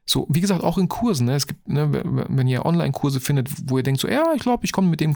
[0.09, 1.27] So, wie gesagt, auch in Kursen.
[1.27, 1.35] Ne?
[1.35, 1.91] Es gibt, ne,
[2.29, 5.15] wenn ihr Online-Kurse findet, wo ihr denkt, so, ja, ich glaube, ich komme mit dem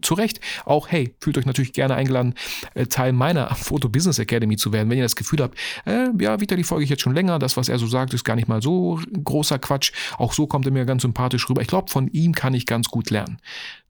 [0.00, 0.40] zurecht.
[0.64, 2.34] Auch, hey, fühlt euch natürlich gerne eingeladen,
[2.74, 4.88] äh, Teil meiner Photo Business Academy zu werden.
[4.88, 7.68] Wenn ihr das Gefühl habt, äh, ja, Vitali folge ich jetzt schon länger, das, was
[7.68, 9.92] er so sagt, ist gar nicht mal so großer Quatsch.
[10.18, 11.60] Auch so kommt er mir ganz sympathisch rüber.
[11.60, 13.38] Ich glaube, von ihm kann ich ganz gut lernen.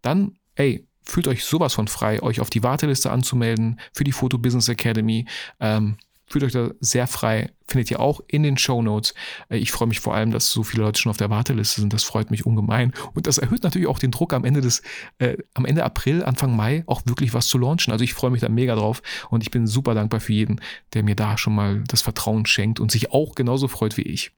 [0.01, 4.39] Dann, ey, fühlt euch sowas von frei, euch auf die Warteliste anzumelden für die Photo
[4.39, 5.27] Business Academy.
[5.61, 5.97] Ähm,
[6.29, 7.51] Fühlt euch da sehr frei.
[7.67, 9.15] Findet ihr auch in den Show Notes.
[9.49, 11.93] Äh, ich freue mich vor allem, dass so viele Leute schon auf der Warteliste sind.
[11.93, 12.93] Das freut mich ungemein.
[13.15, 14.83] Und das erhöht natürlich auch den Druck am Ende des,
[15.19, 17.93] äh, am Ende April, Anfang Mai auch wirklich was zu launchen.
[17.93, 20.61] Also ich freue mich da mega drauf und ich bin super dankbar für jeden,
[20.95, 24.33] der mir da schon mal das Vertrauen schenkt und sich auch genauso freut wie ich.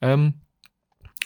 [0.00, 0.34] Ähm,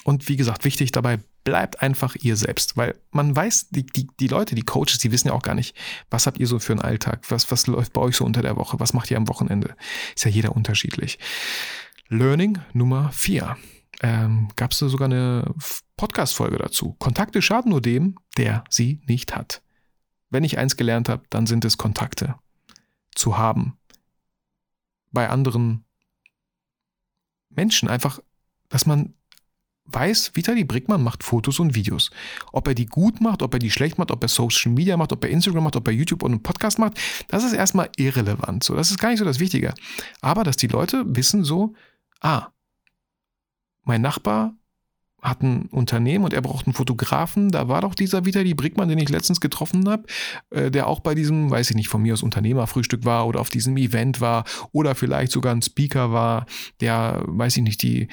[0.05, 4.27] und wie gesagt, wichtig dabei, bleibt einfach ihr selbst, weil man weiß, die, die, die
[4.27, 5.77] Leute, die Coaches, die wissen ja auch gar nicht,
[6.11, 8.57] was habt ihr so für einen Alltag, was, was läuft bei euch so unter der
[8.57, 9.77] Woche, was macht ihr am Wochenende.
[10.17, 11.21] Ist ja jeder unterschiedlich.
[12.09, 13.57] Learning Nummer vier.
[14.03, 15.55] Ähm, Gab es sogar eine
[15.97, 16.97] Podcast-Folge dazu.
[16.99, 19.63] Kontakte schaden nur dem, der sie nicht hat.
[20.31, 22.35] Wenn ich eins gelernt habe, dann sind es Kontakte
[23.15, 23.79] zu haben.
[25.13, 25.85] Bei anderen
[27.51, 28.19] Menschen einfach,
[28.69, 29.15] dass man
[29.89, 32.11] weiß, Vitali Brickmann macht Fotos und Videos.
[32.53, 35.13] Ob er die gut macht, ob er die schlecht macht, ob er Social Media macht,
[35.13, 38.65] ob er Instagram macht, ob er YouTube und einen Podcast macht, das ist erstmal irrelevant.
[38.65, 39.75] So, das ist gar nicht so das Wichtige.
[40.21, 41.75] Aber dass die Leute wissen so,
[42.21, 42.49] ah,
[43.85, 44.55] mein Nachbar
[45.23, 47.51] hat ein Unternehmen und er braucht einen Fotografen.
[47.51, 50.05] Da war doch dieser Vitali Brickmann, den ich letztens getroffen habe,
[50.51, 53.51] äh, der auch bei diesem, weiß ich nicht, von mir aus Unternehmerfrühstück war oder auf
[53.51, 56.47] diesem Event war oder vielleicht sogar ein Speaker war,
[56.81, 58.09] der, weiß ich nicht, die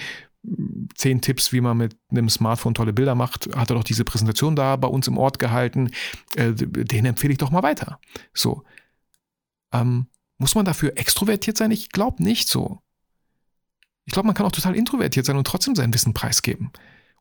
[0.96, 4.56] zehn Tipps, wie man mit einem Smartphone tolle Bilder macht, hat er doch diese Präsentation
[4.56, 5.92] da bei uns im Ort gehalten.
[6.36, 8.00] Äh, den empfehle ich doch mal weiter.
[8.34, 8.64] So.
[9.72, 11.72] Ähm, muss man dafür extrovertiert sein?
[11.72, 12.80] Ich glaube nicht so.
[14.06, 16.72] Ich glaube, man kann auch total introvertiert sein und trotzdem sein Wissen preisgeben.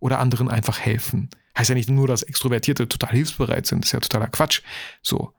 [0.00, 1.30] Oder anderen einfach helfen.
[1.56, 3.84] Heißt ja nicht nur, dass Extrovertierte total hilfsbereit sind.
[3.84, 4.62] Das ist ja totaler Quatsch.
[5.00, 5.32] So.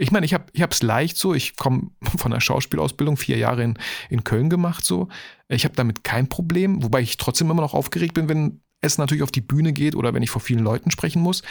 [0.00, 1.34] Ich meine, ich habe es leicht so.
[1.34, 5.08] Ich komme von der Schauspielausbildung, vier Jahre in, in Köln gemacht so.
[5.48, 9.22] Ich habe damit kein Problem, wobei ich trotzdem immer noch aufgeregt bin, wenn es natürlich
[9.22, 11.42] auf die Bühne geht oder wenn ich vor vielen Leuten sprechen muss.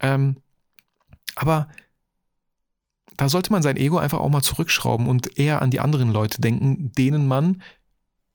[0.00, 0.36] Ähm,
[1.34, 1.68] aber
[3.16, 6.40] da sollte man sein Ego einfach auch mal zurückschrauben und eher an die anderen Leute
[6.40, 7.62] denken, denen man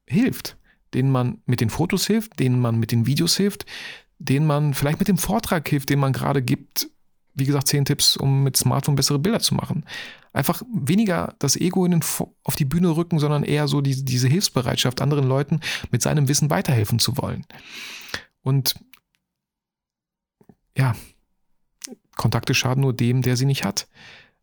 [0.07, 0.57] hilft,
[0.93, 3.65] denen man mit den Fotos hilft, denen man mit den Videos hilft,
[4.17, 6.89] denen man vielleicht mit dem Vortrag hilft, den man gerade gibt,
[7.33, 9.85] wie gesagt, zehn Tipps, um mit Smartphone bessere Bilder zu machen.
[10.33, 12.03] Einfach weniger das Ego in den,
[12.43, 15.59] auf die Bühne rücken, sondern eher so die, diese Hilfsbereitschaft, anderen Leuten
[15.91, 17.45] mit seinem Wissen weiterhelfen zu wollen.
[18.41, 18.75] Und
[20.77, 20.95] ja,
[22.15, 23.87] Kontakte schaden nur dem, der sie nicht hat.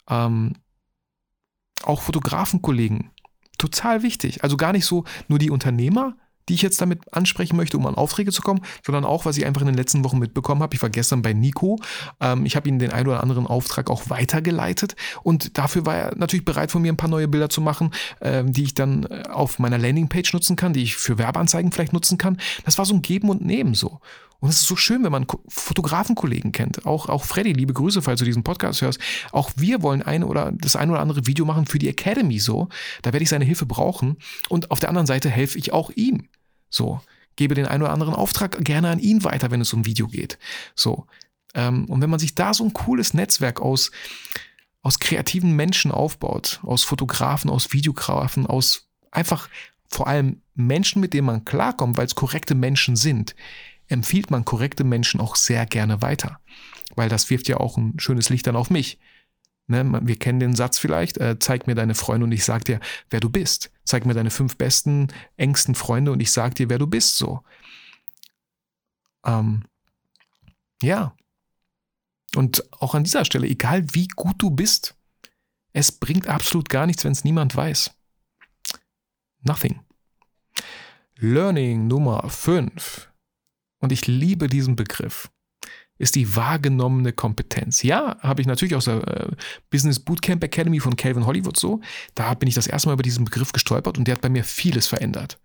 [0.09, 0.55] Ähm,
[1.83, 3.11] auch Fotografenkollegen,
[3.59, 4.43] total wichtig.
[4.43, 6.17] Also gar nicht so nur die Unternehmer,
[6.49, 9.47] die ich jetzt damit ansprechen möchte, um an Aufträge zu kommen, sondern auch, was ich
[9.47, 10.75] einfach in den letzten Wochen mitbekommen habe.
[10.75, 11.81] Ich war gestern bei Nico.
[12.21, 16.17] Ähm, ich habe ihm den einen oder anderen Auftrag auch weitergeleitet und dafür war er
[16.17, 19.25] natürlich bereit, von mir ein paar neue Bilder zu machen, ähm, die ich dann äh,
[19.31, 22.39] auf meiner Landingpage nutzen kann, die ich für Werbeanzeigen vielleicht nutzen kann.
[22.65, 24.01] Das war so ein Geben und Nehmen so.
[24.41, 26.85] Und es ist so schön, wenn man Fotografenkollegen kennt.
[26.85, 29.01] Auch, auch Freddy, liebe Grüße, falls du diesen Podcast hörst.
[29.33, 32.69] Auch wir wollen ein oder das ein oder andere Video machen für die Academy so.
[33.03, 34.19] Da werde ich seine Hilfe brauchen.
[34.49, 36.29] Und auf der anderen Seite helfe ich auch ihm.
[36.69, 37.01] So,
[37.37, 40.39] gebe den einen oder anderen Auftrag gerne an ihn weiter, wenn es um Video geht.
[40.75, 41.07] So.
[41.55, 43.91] Ähm, und wenn man sich da so ein cooles Netzwerk aus,
[44.83, 49.49] aus kreativen Menschen aufbaut, aus Fotografen, aus Videografen, aus einfach
[49.89, 53.35] vor allem Menschen, mit denen man klarkommt, weil es korrekte Menschen sind,
[53.89, 56.41] empfiehlt man korrekte Menschen auch sehr gerne weiter.
[56.95, 58.99] Weil das wirft ja auch ein schönes Licht dann auf mich.
[59.69, 62.79] Ne, wir kennen den Satz vielleicht, äh, zeig mir deine Freunde und ich sag dir,
[63.11, 63.73] wer du bist.
[63.85, 67.43] Zeig mir deine fünf besten, engsten Freunde und ich sag dir, wer du bist, so.
[69.25, 69.65] Ähm,
[70.83, 71.17] ja.
[72.37, 74.95] Und auch an dieser Stelle, egal wie gut du bist,
[75.73, 77.91] es bringt absolut gar nichts, wenn es niemand weiß.
[79.41, 79.81] Nothing.
[81.17, 83.11] Learning Nummer 5.
[83.79, 85.31] Und ich liebe diesen Begriff
[85.99, 87.83] ist die wahrgenommene Kompetenz.
[87.83, 89.29] Ja, habe ich natürlich aus der äh,
[89.71, 91.81] Business Bootcamp Academy von Calvin Hollywood so.
[92.15, 94.45] Da bin ich das erste Mal über diesen Begriff gestolpert und der hat bei mir
[94.45, 95.39] vieles verändert.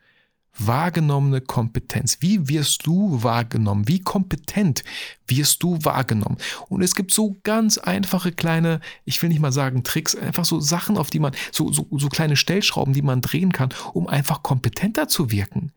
[0.57, 2.17] Wahrgenommene Kompetenz.
[2.19, 3.87] Wie wirst du wahrgenommen?
[3.87, 4.83] Wie kompetent
[5.25, 6.37] wirst du wahrgenommen?
[6.67, 10.59] Und es gibt so ganz einfache kleine, ich will nicht mal sagen Tricks, einfach so
[10.59, 14.43] Sachen, auf die man, so, so, so kleine Stellschrauben, die man drehen kann, um einfach
[14.43, 15.71] kompetenter zu wirken.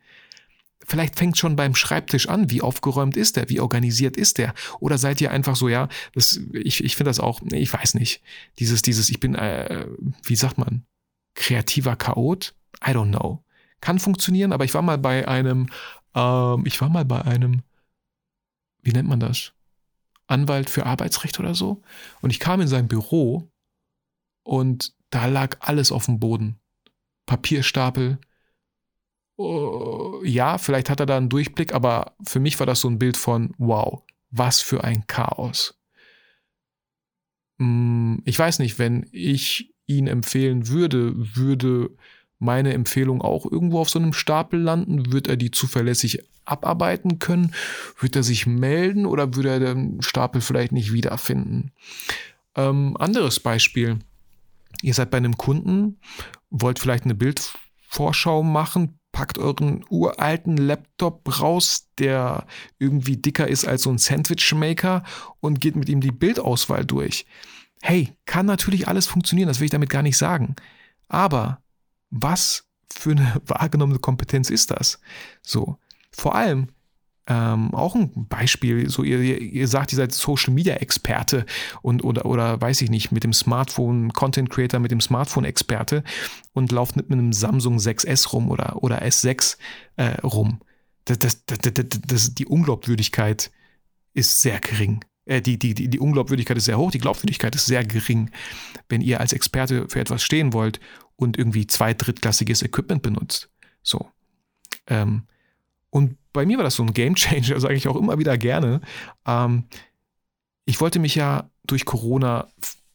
[0.86, 4.54] Vielleicht fängt schon beim Schreibtisch an, wie aufgeräumt ist der, wie organisiert ist der?
[4.80, 8.22] Oder seid ihr einfach so, ja, das, ich, ich finde das auch, ich weiß nicht,
[8.58, 9.86] dieses, dieses, ich bin, äh,
[10.22, 10.84] wie sagt man,
[11.34, 12.54] kreativer Chaot?
[12.86, 13.42] I don't know.
[13.80, 15.68] Kann funktionieren, aber ich war mal bei einem
[16.14, 17.62] Ähm, ich war mal bei einem,
[18.82, 19.52] wie nennt man das?
[20.26, 21.82] Anwalt für Arbeitsrecht oder so.
[22.22, 23.50] Und ich kam in sein Büro
[24.42, 26.58] und da lag alles auf dem Boden.
[27.26, 28.18] Papierstapel.
[29.36, 32.98] Oh, ja, vielleicht hat er da einen Durchblick, aber für mich war das so ein
[32.98, 35.78] Bild von, wow, was für ein Chaos.
[37.58, 41.90] Hm, ich weiß nicht, wenn ich ihn empfehlen würde, würde
[42.38, 45.12] meine Empfehlung auch irgendwo auf so einem Stapel landen?
[45.12, 47.54] Wird er die zuverlässig abarbeiten können?
[47.98, 51.72] Wird er sich melden oder würde er den Stapel vielleicht nicht wiederfinden?
[52.54, 53.98] Ähm, anderes Beispiel.
[54.82, 55.98] Ihr seid bei einem Kunden,
[56.50, 62.46] wollt vielleicht eine Bildvorschau machen, packt euren uralten Laptop raus, der
[62.80, 65.04] irgendwie dicker ist als so ein Sandwichmaker
[65.38, 67.24] und geht mit ihm die Bildauswahl durch.
[67.80, 70.56] Hey, kann natürlich alles funktionieren, das will ich damit gar nicht sagen.
[71.06, 71.62] Aber
[72.10, 75.00] was für eine wahrgenommene Kompetenz ist das?
[75.42, 75.78] So,
[76.10, 76.70] vor allem,
[77.26, 81.46] ähm, auch ein Beispiel, so ihr, ihr sagt, ihr seid Social Media Experte
[81.80, 86.04] und oder, oder weiß ich nicht, mit dem Smartphone, Content Creator mit dem Smartphone Experte
[86.52, 89.56] und lauft mit einem Samsung 6S rum oder, oder S6
[89.96, 90.60] äh, rum.
[91.06, 93.50] Das, das, das, das, das, die Unglaubwürdigkeit
[94.12, 95.04] ist sehr gering.
[95.24, 98.30] Äh, die, die, die, die Unglaubwürdigkeit ist sehr hoch, die Glaubwürdigkeit ist sehr gering.
[98.88, 100.78] Wenn ihr als Experte für etwas stehen wollt
[101.16, 103.48] und irgendwie zwei drittklassiges Equipment benutzt.
[103.82, 104.10] So.
[104.86, 105.22] Ähm,
[105.88, 108.82] und bei mir war das so ein Game Changer, sage ich auch immer wieder gerne.
[109.26, 109.64] Ähm,
[110.66, 112.48] ich wollte mich ja durch Corona,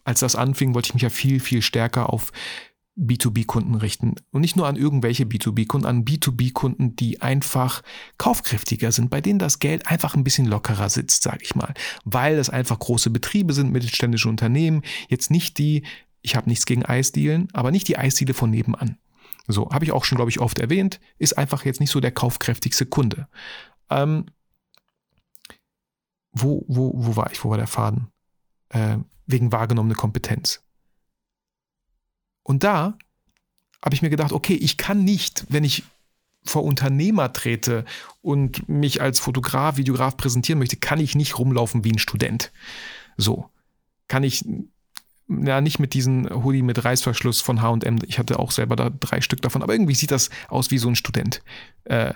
[0.04, 2.32] als das anfing, wollte ich mich ja viel, viel stärker auf
[3.00, 4.16] B2B-Kunden richten.
[4.32, 7.82] Und nicht nur an irgendwelche B2B-Kunden, an B2B-Kunden, die einfach
[8.18, 11.74] kaufkräftiger sind, bei denen das Geld einfach ein bisschen lockerer sitzt, sage ich mal.
[12.04, 14.82] Weil es einfach große Betriebe sind, mittelständische Unternehmen.
[15.08, 15.84] Jetzt nicht die,
[16.22, 18.98] ich habe nichts gegen Eisdielen, aber nicht die Eisdiele von nebenan.
[19.52, 22.12] So, habe ich auch schon, glaube ich, oft erwähnt, ist einfach jetzt nicht so der
[22.12, 23.28] kaufkräftigste Kunde.
[23.90, 24.28] Ähm,
[26.32, 27.44] wo, wo, wo war ich?
[27.44, 28.12] Wo war der Faden?
[28.70, 30.64] Äh, wegen wahrgenommene Kompetenz.
[32.44, 32.96] Und da
[33.84, 35.84] habe ich mir gedacht, okay, ich kann nicht, wenn ich
[36.44, 37.86] vor Unternehmer trete
[38.22, 42.52] und mich als Fotograf, Videograf präsentieren möchte, kann ich nicht rumlaufen wie ein Student.
[43.18, 43.50] So.
[44.08, 44.46] Kann ich
[45.30, 48.00] ja, nicht mit diesen Hoodie mit Reißverschluss von H&M.
[48.08, 50.90] Ich hatte auch selber da drei Stück davon, aber irgendwie sieht das aus wie so
[50.90, 51.42] ein Student.
[51.86, 52.14] Äh,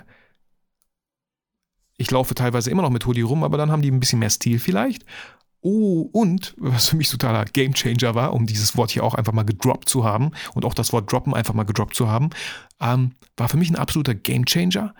[1.96, 4.30] ich laufe teilweise immer noch mit Hoodie rum, aber dann haben die ein bisschen mehr
[4.30, 5.04] Stil vielleicht.
[5.60, 9.44] Oh, und was für mich totaler Gamechanger war, um dieses Wort hier auch einfach mal
[9.44, 12.30] gedroppt zu haben und auch das Wort droppen einfach mal gedroppt zu haben,
[12.80, 14.94] ähm, war für mich ein absoluter Gamechanger.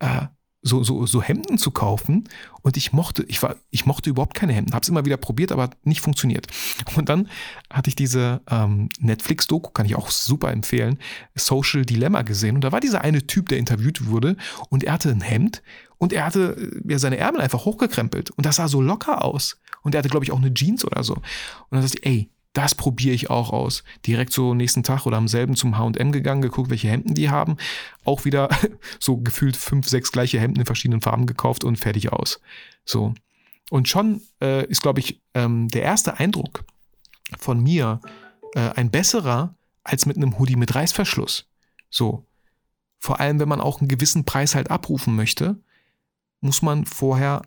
[0.00, 0.26] Äh,
[0.62, 2.28] so, so, so Hemden zu kaufen.
[2.62, 5.52] Und ich mochte, ich war, ich mochte überhaupt keine Hemden, habe es immer wieder probiert,
[5.52, 6.46] aber nicht funktioniert.
[6.96, 7.28] Und dann
[7.70, 10.98] hatte ich diese ähm, Netflix-Doku, kann ich auch super empfehlen,
[11.34, 12.56] Social Dilemma gesehen.
[12.56, 14.36] Und da war dieser eine Typ, der interviewt wurde.
[14.68, 15.62] Und er hatte ein Hemd.
[15.98, 18.30] Und er hatte ja, seine Ärmel einfach hochgekrempelt.
[18.30, 19.58] Und das sah so locker aus.
[19.82, 21.14] Und er hatte glaube ich auch eine Jeans oder so.
[21.14, 21.24] Und
[21.70, 23.84] dann dachte ich, ey, das probiere ich auch aus.
[24.06, 27.56] Direkt so nächsten Tag oder am selben zum HM gegangen, geguckt, welche Hemden die haben.
[28.04, 28.48] Auch wieder
[28.98, 32.40] so gefühlt fünf, sechs gleiche Hemden in verschiedenen Farben gekauft und fertig aus.
[32.84, 33.14] So.
[33.70, 36.64] Und schon äh, ist, glaube ich, ähm, der erste Eindruck
[37.38, 38.00] von mir
[38.54, 41.46] äh, ein besserer als mit einem Hoodie mit Reißverschluss.
[41.88, 42.26] So.
[42.98, 45.56] Vor allem, wenn man auch einen gewissen Preis halt abrufen möchte,
[46.40, 47.42] muss man vorher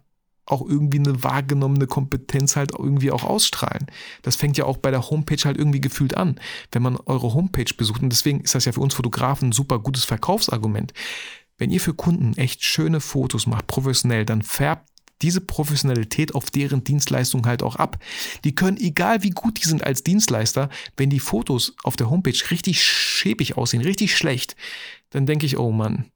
[0.46, 3.88] auch irgendwie eine wahrgenommene Kompetenz halt irgendwie auch ausstrahlen.
[4.22, 6.40] Das fängt ja auch bei der Homepage halt irgendwie gefühlt an,
[6.72, 8.02] wenn man eure Homepage besucht.
[8.02, 10.94] Und deswegen ist das ja für uns Fotografen ein super gutes Verkaufsargument.
[11.58, 14.90] Wenn ihr für Kunden echt schöne Fotos macht, professionell, dann färbt
[15.22, 17.98] diese Professionalität auf deren Dienstleistung halt auch ab.
[18.44, 22.38] Die können, egal wie gut die sind als Dienstleister, wenn die Fotos auf der Homepage
[22.52, 24.58] richtig schäbig aussehen, richtig schlecht,
[25.12, 26.12] dann denke ich, oh Mann,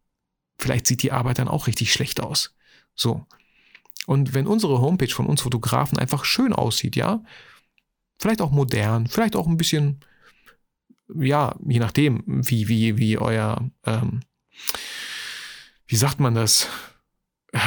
[0.59, 2.55] vielleicht sieht die Arbeit dann auch richtig schlecht aus.
[2.95, 3.25] So.
[4.07, 7.21] Und wenn unsere Homepage von uns Fotografen einfach schön aussieht, ja,
[8.17, 9.99] vielleicht auch modern, vielleicht auch ein bisschen,
[11.13, 14.21] ja, je nachdem, wie, wie, wie euer, ähm,
[15.87, 16.69] wie sagt man das,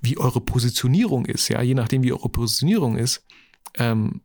[0.00, 3.26] wie eure Positionierung ist, ja, je nachdem, wie eure Positionierung ist,
[3.74, 4.22] ähm,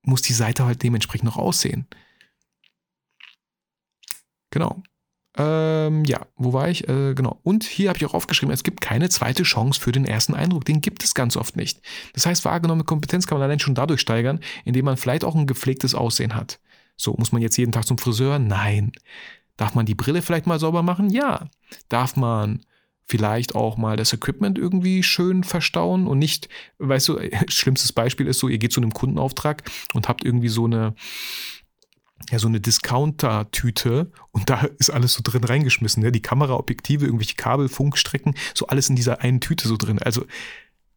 [0.00, 1.86] muss die Seite halt dementsprechend noch aussehen.
[4.48, 4.82] Genau.
[5.38, 6.88] Ähm, ja, wo war ich?
[6.88, 7.38] Äh, genau.
[7.44, 10.64] Und hier habe ich auch aufgeschrieben, es gibt keine zweite Chance für den ersten Eindruck.
[10.64, 11.80] Den gibt es ganz oft nicht.
[12.12, 15.46] Das heißt, wahrgenommene Kompetenz kann man allein schon dadurch steigern, indem man vielleicht auch ein
[15.46, 16.58] gepflegtes Aussehen hat.
[16.96, 18.40] So, muss man jetzt jeden Tag zum Friseur?
[18.40, 18.92] Nein.
[19.56, 21.10] Darf man die Brille vielleicht mal sauber machen?
[21.10, 21.48] Ja.
[21.88, 22.64] Darf man
[23.08, 28.40] vielleicht auch mal das Equipment irgendwie schön verstauen und nicht, weißt du, schlimmstes Beispiel ist
[28.40, 29.62] so, ihr geht zu einem Kundenauftrag
[29.94, 30.94] und habt irgendwie so eine
[32.30, 36.02] ja, so eine Discounter-Tüte und da ist alles so drin reingeschmissen.
[36.02, 36.12] Ne?
[36.12, 39.98] Die Kameraobjektive, irgendwelche Kabel, Funkstrecken, so alles in dieser einen Tüte so drin.
[40.00, 40.24] Also,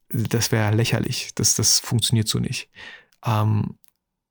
[0.10, 1.32] das wäre lächerlich.
[1.36, 2.70] Das, das funktioniert so nicht.
[3.26, 3.76] Ähm,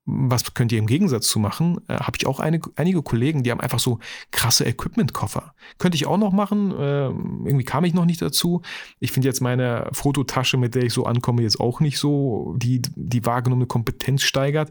[0.07, 1.80] was könnt ihr im Gegensatz zu machen?
[1.88, 3.99] Äh, Habe ich auch eine, einige Kollegen, die haben einfach so
[4.30, 5.55] krasse Equipment-Koffer.
[5.78, 6.72] Könnte ich auch noch machen.
[6.72, 8.62] Äh, irgendwie kam ich noch nicht dazu.
[8.99, 12.82] Ich finde jetzt meine Fototasche, mit der ich so ankomme, jetzt auch nicht so, die
[12.82, 14.70] die wahrgenommene Kompetenz steigert.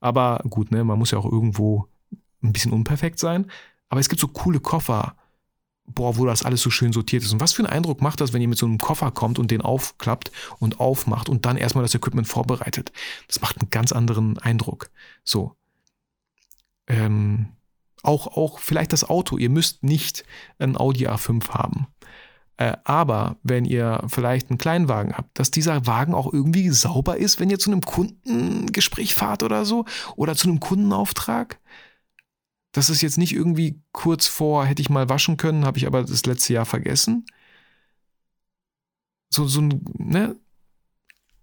[0.00, 1.88] Aber gut, ne, man muss ja auch irgendwo
[2.42, 3.50] ein bisschen unperfekt sein.
[3.88, 5.16] Aber es gibt so coole Koffer,
[5.86, 7.32] boah, wo das alles so schön sortiert ist.
[7.32, 9.50] Und was für einen Eindruck macht das, wenn ihr mit so einem Koffer kommt und
[9.50, 12.92] den aufklappt und aufmacht und dann erstmal das Equipment vorbereitet?
[13.28, 14.90] Das macht einen ganz anderen Eindruck.
[15.24, 15.56] So.
[16.88, 17.48] Ähm,
[18.02, 19.38] auch, auch vielleicht das Auto.
[19.38, 20.24] Ihr müsst nicht
[20.58, 21.86] ein Audi A5 haben.
[22.58, 27.38] Äh, aber wenn ihr vielleicht einen Kleinwagen habt, dass dieser Wagen auch irgendwie sauber ist,
[27.38, 29.84] wenn ihr zu einem Kundengespräch fahrt oder so
[30.16, 31.60] oder zu einem Kundenauftrag.
[32.72, 36.02] Das ist jetzt nicht irgendwie kurz vor, hätte ich mal waschen können, habe ich aber
[36.02, 37.26] das letzte Jahr vergessen.
[39.30, 40.36] So, so, ein, ne?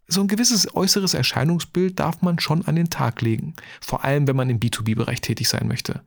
[0.07, 3.55] so ein gewisses äußeres Erscheinungsbild darf man schon an den Tag legen.
[3.81, 6.03] Vor allem, wenn man im B2B-Bereich tätig sein möchte.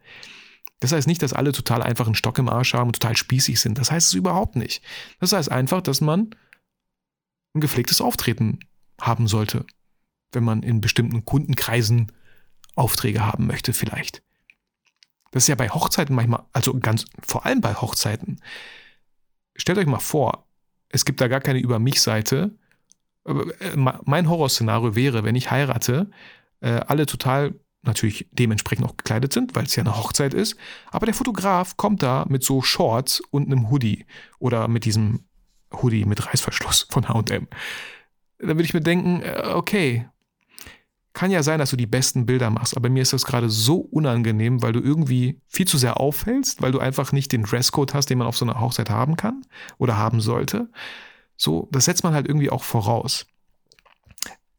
[0.80, 3.60] Das heißt nicht, dass alle total einfach einen Stock im Arsch haben und total spießig
[3.60, 3.78] sind.
[3.78, 4.82] Das heißt es überhaupt nicht.
[5.20, 6.34] Das heißt einfach, dass man
[7.54, 8.60] ein gepflegtes Auftreten
[9.00, 9.64] haben sollte,
[10.32, 12.12] wenn man in bestimmten Kundenkreisen
[12.74, 14.22] Aufträge haben möchte vielleicht.
[15.30, 18.40] Das ist ja bei Hochzeiten manchmal, also ganz vor allem bei Hochzeiten.
[19.56, 20.46] Stellt euch mal vor,
[20.88, 22.56] es gibt da gar keine Über mich-Seite.
[23.24, 26.10] Äh, mein Horrorszenario wäre, wenn ich heirate,
[26.60, 27.54] äh, alle total
[27.86, 30.56] natürlich dementsprechend auch gekleidet sind, weil es ja eine Hochzeit ist.
[30.90, 34.06] Aber der Fotograf kommt da mit so Shorts und einem Hoodie
[34.38, 35.24] oder mit diesem
[35.72, 37.48] Hoodie mit Reißverschluss von HM.
[38.38, 40.06] Da würde ich mir denken, äh, okay,
[41.16, 43.78] kann ja sein, dass du die besten Bilder machst, aber mir ist das gerade so
[43.78, 48.10] unangenehm, weil du irgendwie viel zu sehr auffällst, weil du einfach nicht den Dresscode hast,
[48.10, 49.40] den man auf so einer Hochzeit haben kann
[49.78, 50.68] oder haben sollte.
[51.38, 53.26] So, das setzt man halt irgendwie auch voraus.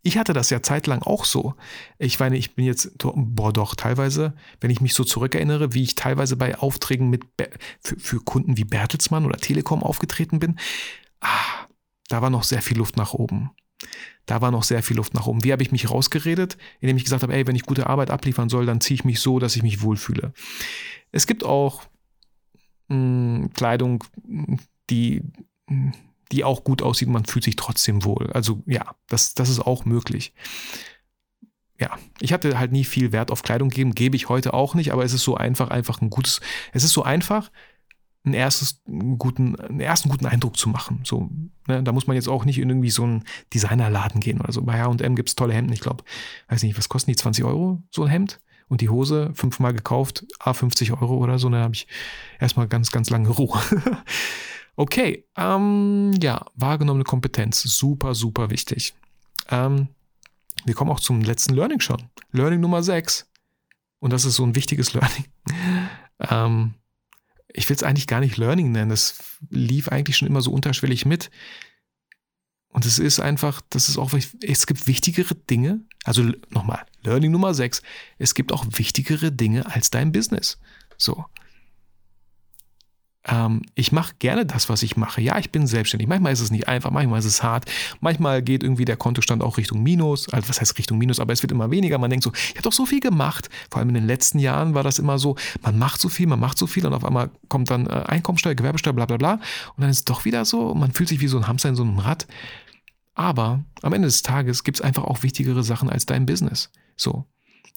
[0.04, 1.56] Ich hatte das ja zeitlang auch so.
[1.98, 5.96] Ich meine, ich bin jetzt, boah, doch, teilweise, wenn ich mich so zurückerinnere, wie ich
[5.96, 7.24] teilweise bei Aufträgen mit,
[7.82, 10.58] für, für Kunden wie Bertelsmann oder Telekom aufgetreten bin,
[11.22, 11.68] ah,
[12.08, 13.52] da war noch sehr viel Luft nach oben.
[14.26, 15.44] Da war noch sehr viel Luft nach oben.
[15.44, 16.58] Wie habe ich mich rausgeredet?
[16.80, 19.20] Indem ich gesagt habe, ey, wenn ich gute Arbeit abliefern soll, dann ziehe ich mich
[19.20, 20.34] so, dass ich mich wohlfühle.
[21.12, 21.84] Es gibt auch
[22.88, 24.04] mh, hm, Kleidung,
[24.90, 25.22] die
[26.32, 28.32] die auch gut aussieht, man fühlt sich trotzdem wohl.
[28.32, 30.34] Also ja, das, das ist auch möglich.
[31.80, 34.92] Ja, ich hatte halt nie viel Wert auf Kleidung gegeben, gebe ich heute auch nicht,
[34.92, 36.42] aber es ist so einfach, einfach ein gutes,
[36.74, 37.52] es ist so einfach,
[38.28, 41.02] einen, erstes, einen, guten, einen ersten guten Eindruck zu machen.
[41.04, 41.30] So,
[41.68, 43.24] ne, da muss man jetzt auch nicht in irgendwie so einen
[43.54, 44.62] Designerladen gehen oder so.
[44.62, 46.04] Bei H&M gibt es tolle Hemden, ich glaube,
[46.50, 48.40] weiß nicht, was kosten die, 20 Euro so ein Hemd?
[48.70, 51.88] Und die Hose fünfmal gekauft, a 50 Euro oder so, dann habe ich
[52.38, 53.62] erstmal ganz, ganz lange Ruhe.
[54.80, 58.94] Okay, ähm, ja, wahrgenommene Kompetenz, super, super wichtig.
[59.50, 59.88] Ähm,
[60.66, 62.04] wir kommen auch zum letzten Learning schon.
[62.32, 63.28] Learning Nummer 6.
[63.98, 65.26] Und das ist so ein wichtiges Learning.
[66.20, 66.76] ähm,
[67.48, 68.92] ich will es eigentlich gar nicht Learning nennen.
[68.92, 71.32] Das lief eigentlich schon immer so unterschwellig mit.
[72.70, 75.82] Und es ist einfach, das ist auch, es gibt wichtigere Dinge.
[76.04, 76.22] Also
[76.52, 77.82] nochmal, Learning Nummer 6.
[78.20, 80.60] Es gibt auch wichtigere Dinge als dein Business.
[80.98, 81.26] So
[83.28, 85.22] ähm, ich mache gerne das, was ich mache.
[85.22, 86.08] Ja, ich bin selbstständig.
[86.08, 87.66] Manchmal ist es nicht einfach, manchmal ist es hart.
[88.00, 90.30] Manchmal geht irgendwie der Kontostand auch Richtung Minus.
[90.30, 91.20] Also was heißt Richtung Minus?
[91.20, 91.98] Aber es wird immer weniger.
[91.98, 93.50] Man denkt so, ich habe doch so viel gemacht.
[93.70, 96.40] Vor allem in den letzten Jahren war das immer so, man macht so viel, man
[96.40, 99.34] macht so viel und auf einmal kommt dann äh, Einkommensteuer, Gewerbesteuer, bla bla bla.
[99.34, 100.74] Und dann ist es doch wieder so.
[100.74, 102.28] Man fühlt sich wie so ein Hamster in so einem Rad.
[103.16, 106.70] Aber am Ende des Tages gibt es einfach auch wichtigere Sachen als dein Business.
[106.96, 107.26] So.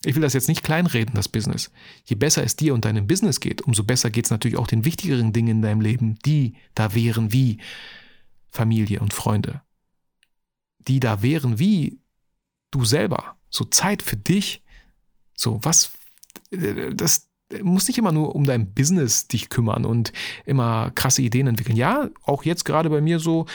[0.04, 1.70] Ich will das jetzt nicht kleinreden, das Business.
[2.04, 4.84] Je besser es dir und deinem Business geht, umso besser geht es natürlich auch den
[4.84, 7.58] wichtigeren Dingen in deinem Leben, die da wären wie
[8.48, 9.62] Familie und Freunde.
[10.78, 12.00] Die da wären wie
[12.70, 13.36] du selber.
[13.50, 14.62] So Zeit für dich.
[15.36, 15.92] So, was,
[16.50, 17.29] äh, das,
[17.62, 20.12] musst nicht immer nur um dein Business dich kümmern und
[20.44, 21.76] immer krasse Ideen entwickeln.
[21.76, 23.46] Ja, auch jetzt gerade bei mir so,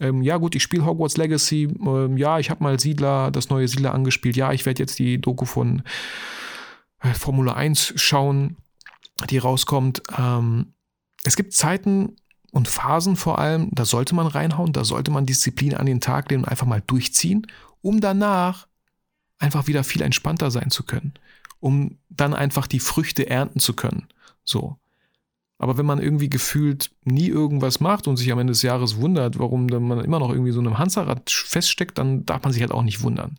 [0.00, 3.68] ähm, ja gut, ich spiele Hogwarts Legacy, ähm, ja, ich habe mal Siedler, das neue
[3.68, 5.82] Siedler angespielt, ja, ich werde jetzt die Doku von
[7.00, 8.56] äh, Formula 1 schauen,
[9.28, 10.02] die rauskommt.
[10.16, 10.74] Ähm,
[11.24, 12.16] es gibt Zeiten
[12.52, 16.30] und Phasen vor allem, da sollte man reinhauen, da sollte man Disziplin an den Tag
[16.30, 17.46] legen und einfach mal durchziehen,
[17.82, 18.66] um danach
[19.38, 21.14] einfach wieder viel entspannter sein zu können
[21.62, 24.08] um dann einfach die Früchte ernten zu können.
[24.44, 24.76] So.
[25.58, 29.38] Aber wenn man irgendwie gefühlt nie irgendwas macht und sich am Ende des Jahres wundert,
[29.38, 32.72] warum man immer noch irgendwie so in einem Hamsterrad feststeckt, dann darf man sich halt
[32.72, 33.38] auch nicht wundern.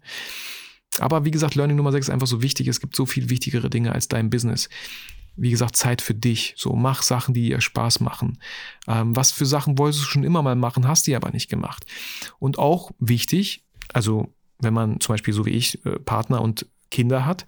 [0.99, 2.69] Aber wie gesagt, Learning Nummer 6 ist einfach so wichtig.
[2.69, 4.69] Es gibt so viel wichtigere Dinge als dein Business.
[5.35, 6.53] Wie gesagt, Zeit für dich.
[6.55, 8.37] So, mach Sachen, die dir Spaß machen.
[8.87, 11.85] Ähm, was für Sachen wolltest du schon immer mal machen, hast du aber nicht gemacht.
[12.39, 17.25] Und auch wichtig, also wenn man zum Beispiel so wie ich äh, Partner und Kinder
[17.25, 17.47] hat,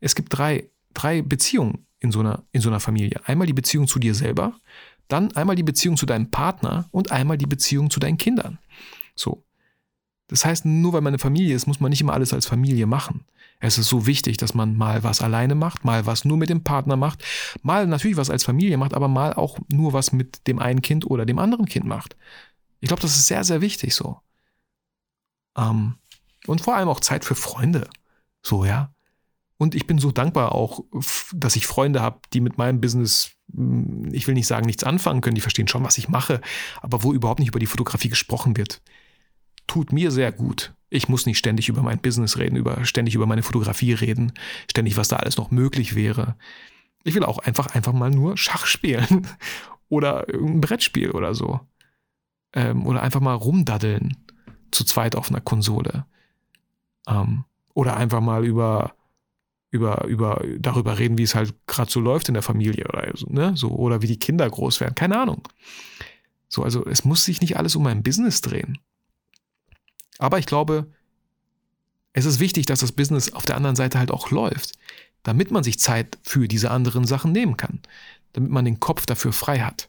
[0.00, 3.20] es gibt drei, drei Beziehungen in so, einer, in so einer Familie.
[3.24, 4.54] Einmal die Beziehung zu dir selber,
[5.08, 8.58] dann einmal die Beziehung zu deinem Partner und einmal die Beziehung zu deinen Kindern.
[9.14, 9.44] So.
[10.28, 12.86] Das heißt, nur weil man eine Familie ist, muss man nicht immer alles als Familie
[12.86, 13.24] machen.
[13.60, 16.64] Es ist so wichtig, dass man mal was alleine macht, mal was nur mit dem
[16.64, 17.24] Partner macht,
[17.62, 21.06] mal natürlich was als Familie macht, aber mal auch nur was mit dem einen Kind
[21.06, 22.16] oder dem anderen Kind macht.
[22.80, 24.20] Ich glaube, das ist sehr, sehr wichtig so.
[25.56, 25.94] Ähm,
[26.46, 27.88] und vor allem auch Zeit für Freunde.
[28.42, 28.92] So, ja.
[29.58, 30.84] Und ich bin so dankbar auch,
[31.32, 35.20] dass ich Freunde habe, die mit meinem Business, hm, ich will nicht sagen, nichts anfangen
[35.20, 36.40] können, die verstehen schon, was ich mache,
[36.82, 38.82] aber wo überhaupt nicht über die Fotografie gesprochen wird.
[39.66, 40.74] Tut mir sehr gut.
[40.90, 44.32] Ich muss nicht ständig über mein Business reden, über, ständig über meine Fotografie reden,
[44.70, 46.36] ständig, was da alles noch möglich wäre.
[47.02, 49.26] Ich will auch einfach, einfach mal nur Schach spielen
[49.88, 51.60] oder irgendein Brettspiel oder so.
[52.52, 54.16] Ähm, oder einfach mal rumdaddeln
[54.70, 56.06] zu zweit auf einer Konsole.
[57.08, 57.44] Ähm,
[57.74, 58.94] oder einfach mal über
[59.76, 63.52] über, über, darüber reden, wie es halt gerade so läuft in der Familie oder ne?
[63.56, 64.94] So, oder wie die Kinder groß werden.
[64.94, 65.42] Keine Ahnung.
[66.48, 68.78] So, also es muss sich nicht alles um mein Business drehen.
[70.18, 70.86] Aber ich glaube,
[72.12, 74.72] es ist wichtig, dass das Business auf der anderen Seite halt auch läuft,
[75.22, 77.80] damit man sich Zeit für diese anderen Sachen nehmen kann,
[78.32, 79.88] damit man den Kopf dafür frei hat.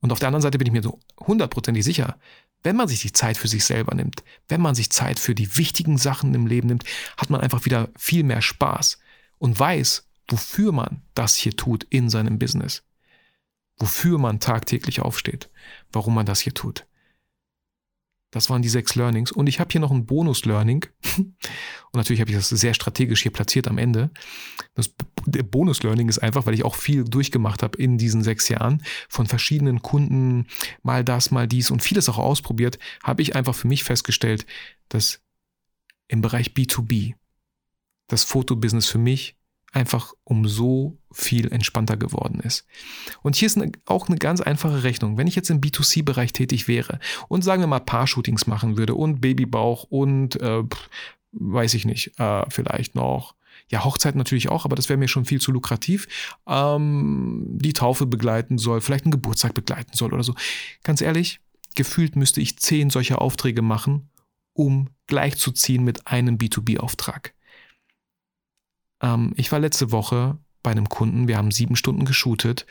[0.00, 2.18] Und auf der anderen Seite bin ich mir so hundertprozentig sicher,
[2.62, 5.56] wenn man sich die Zeit für sich selber nimmt, wenn man sich Zeit für die
[5.56, 6.84] wichtigen Sachen im Leben nimmt,
[7.16, 8.98] hat man einfach wieder viel mehr Spaß
[9.38, 12.82] und weiß, wofür man das hier tut in seinem Business.
[13.78, 15.48] Wofür man tagtäglich aufsteht,
[15.90, 16.86] warum man das hier tut.
[18.30, 19.32] Das waren die sechs Learnings.
[19.32, 20.86] Und ich habe hier noch ein Bonus-Learning.
[21.16, 24.10] Und natürlich habe ich das sehr strategisch hier platziert am Ende.
[24.74, 24.94] Das
[25.26, 29.82] Bonus-Learning ist einfach, weil ich auch viel durchgemacht habe in diesen sechs Jahren, von verschiedenen
[29.82, 30.46] Kunden,
[30.82, 34.46] mal das, mal dies und vieles auch ausprobiert, habe ich einfach für mich festgestellt,
[34.88, 35.20] dass
[36.06, 37.14] im Bereich B2B
[38.06, 39.36] das Fotobusiness für mich
[39.72, 42.66] einfach um so viel entspannter geworden ist.
[43.22, 45.16] Und hier ist eine, auch eine ganz einfache Rechnung.
[45.16, 46.98] Wenn ich jetzt im B2C-Bereich tätig wäre
[47.28, 50.62] und sagen wir mal Paar-Shootings machen würde und Babybauch und äh,
[51.32, 53.34] weiß ich nicht, äh, vielleicht noch
[53.68, 56.08] ja, Hochzeit natürlich auch, aber das wäre mir schon viel zu lukrativ,
[56.48, 60.34] ähm, die Taufe begleiten soll, vielleicht einen Geburtstag begleiten soll oder so.
[60.82, 61.40] Ganz ehrlich,
[61.76, 64.10] gefühlt müsste ich zehn solcher Aufträge machen,
[64.54, 67.34] um gleichzuziehen mit einem B2B-Auftrag.
[69.00, 72.66] Ähm, ich war letzte Woche bei einem Kunden, wir haben sieben Stunden geshootet.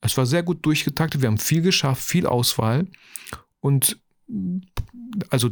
[0.00, 2.86] Es war sehr gut durchgetaktet, wir haben viel geschafft, viel Auswahl.
[3.60, 3.98] Und
[5.28, 5.50] also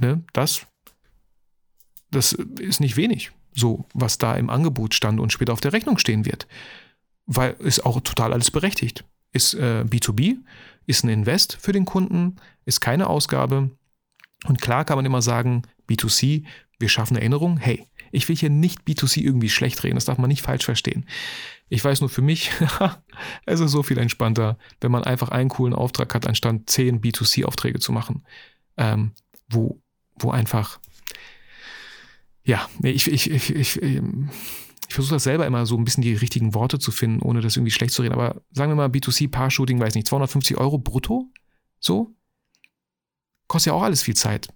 [0.00, 0.66] ne, das,
[2.10, 5.98] das ist nicht wenig, so was da im Angebot stand und später auf der Rechnung
[5.98, 6.46] stehen wird.
[7.26, 9.04] Weil ist auch total alles berechtigt.
[9.32, 10.36] Ist äh, B2B,
[10.86, 13.70] ist ein Invest für den Kunden, ist keine Ausgabe.
[14.46, 16.44] Und klar kann man immer sagen, B2C,
[16.78, 17.56] wir schaffen Erinnerung.
[17.56, 21.06] Hey, ich will hier nicht B2C irgendwie schlecht reden, das darf man nicht falsch verstehen.
[21.68, 22.50] Ich weiß nur für mich,
[23.46, 27.80] es ist so viel entspannter, wenn man einfach einen coolen Auftrag hat, anstatt zehn B2C-Aufträge
[27.80, 28.24] zu machen,
[28.76, 29.12] ähm,
[29.48, 29.80] wo,
[30.16, 30.78] wo einfach,
[32.44, 34.30] ja, ich, ich, ich, ich, ähm,
[34.88, 37.56] ich versuche das selber immer so ein bisschen die richtigen Worte zu finden, ohne das
[37.56, 38.14] irgendwie schlecht zu reden.
[38.14, 41.32] Aber sagen wir mal B2C Paar-Shooting, weiß nicht, 250 Euro brutto?
[41.80, 42.14] So?
[43.48, 44.48] Kostet ja auch alles viel Zeit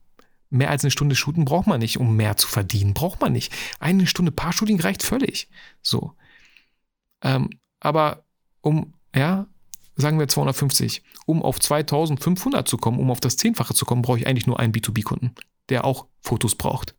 [0.50, 2.94] mehr als eine Stunde shooten braucht man nicht, um mehr zu verdienen.
[2.94, 3.52] Braucht man nicht.
[3.80, 5.48] Eine Stunde Paar-Shooting reicht völlig.
[5.82, 6.14] So.
[7.22, 8.24] Ähm, aber
[8.60, 9.46] um, ja,
[9.96, 14.18] sagen wir 250, um auf 2500 zu kommen, um auf das Zehnfache zu kommen, brauche
[14.18, 15.34] ich eigentlich nur einen B2B-Kunden,
[15.68, 16.94] der auch Fotos braucht.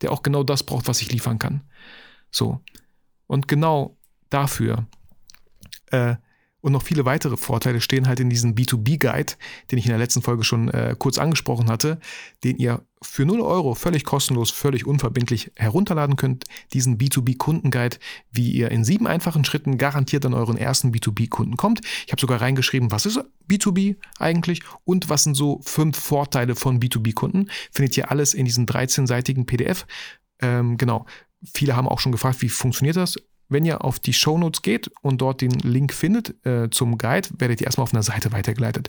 [0.00, 1.62] Der auch genau das braucht, was ich liefern kann.
[2.30, 2.60] So.
[3.26, 3.96] Und genau
[4.28, 4.86] dafür
[5.86, 6.16] äh,
[6.64, 9.34] und noch viele weitere Vorteile stehen halt in diesem B2B-Guide,
[9.70, 12.00] den ich in der letzten Folge schon äh, kurz angesprochen hatte,
[12.42, 16.44] den ihr für 0 Euro völlig kostenlos, völlig unverbindlich herunterladen könnt.
[16.72, 17.98] Diesen B2B-Kundenguide,
[18.32, 21.82] wie ihr in sieben einfachen Schritten garantiert an euren ersten B2B-Kunden kommt.
[22.06, 26.80] Ich habe sogar reingeschrieben, was ist B2B eigentlich und was sind so fünf Vorteile von
[26.80, 27.50] B2B-Kunden.
[27.72, 29.86] Findet ihr alles in diesem 13-seitigen PDF.
[30.40, 31.04] Ähm, genau.
[31.52, 33.16] Viele haben auch schon gefragt, wie funktioniert das?
[33.48, 37.60] Wenn ihr auf die Shownotes geht und dort den Link findet äh, zum Guide, werdet
[37.60, 38.88] ihr erstmal auf einer Seite weitergeleitet.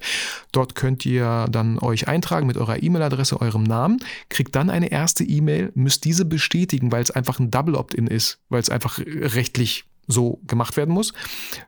[0.51, 3.99] Dort könnt ihr dann euch eintragen mit eurer E-Mail-Adresse, eurem Namen,
[4.29, 8.39] kriegt dann eine erste E-Mail, müsst diese bestätigen, weil es einfach ein Double Opt-in ist,
[8.49, 11.13] weil es einfach rechtlich so gemacht werden muss,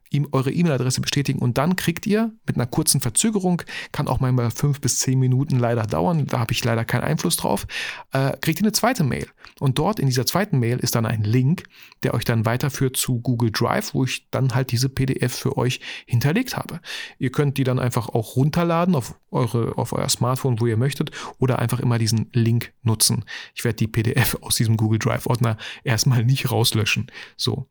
[0.09, 3.61] ihm eure E-Mail-Adresse bestätigen und dann kriegt ihr mit einer kurzen Verzögerung,
[3.91, 7.37] kann auch manchmal fünf bis zehn Minuten leider dauern, da habe ich leider keinen Einfluss
[7.37, 7.67] drauf,
[8.13, 9.27] äh, kriegt ihr eine zweite Mail.
[9.59, 11.63] Und dort in dieser zweiten Mail ist dann ein Link,
[12.03, 15.79] der euch dann weiterführt zu Google Drive, wo ich dann halt diese PDF für euch
[16.05, 16.79] hinterlegt habe.
[17.17, 21.11] Ihr könnt die dann einfach auch runterladen auf, eure, auf euer Smartphone, wo ihr möchtet,
[21.39, 23.25] oder einfach immer diesen Link nutzen.
[23.55, 27.11] Ich werde die PDF aus diesem Google Drive-Ordner erstmal nicht rauslöschen.
[27.35, 27.67] So.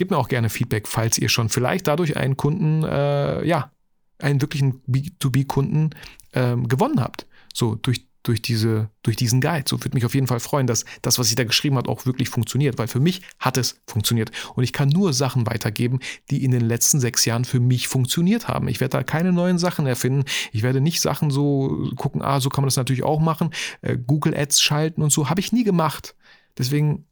[0.00, 3.70] Gebt mir auch gerne Feedback, falls ihr schon vielleicht dadurch einen Kunden, äh, ja,
[4.18, 5.90] einen wirklichen B2B-Kunden
[6.32, 7.26] ähm, gewonnen habt.
[7.52, 9.64] So durch, durch, diese, durch diesen Guide.
[9.68, 12.06] So würde mich auf jeden Fall freuen, dass das, was ich da geschrieben habe, auch
[12.06, 14.30] wirklich funktioniert, weil für mich hat es funktioniert.
[14.54, 15.98] Und ich kann nur Sachen weitergeben,
[16.30, 18.68] die in den letzten sechs Jahren für mich funktioniert haben.
[18.68, 20.24] Ich werde da keine neuen Sachen erfinden.
[20.50, 23.50] Ich werde nicht Sachen so gucken, ah, so kann man das natürlich auch machen.
[23.82, 25.28] Äh, Google Ads schalten und so.
[25.28, 26.14] Habe ich nie gemacht.
[26.56, 27.04] Deswegen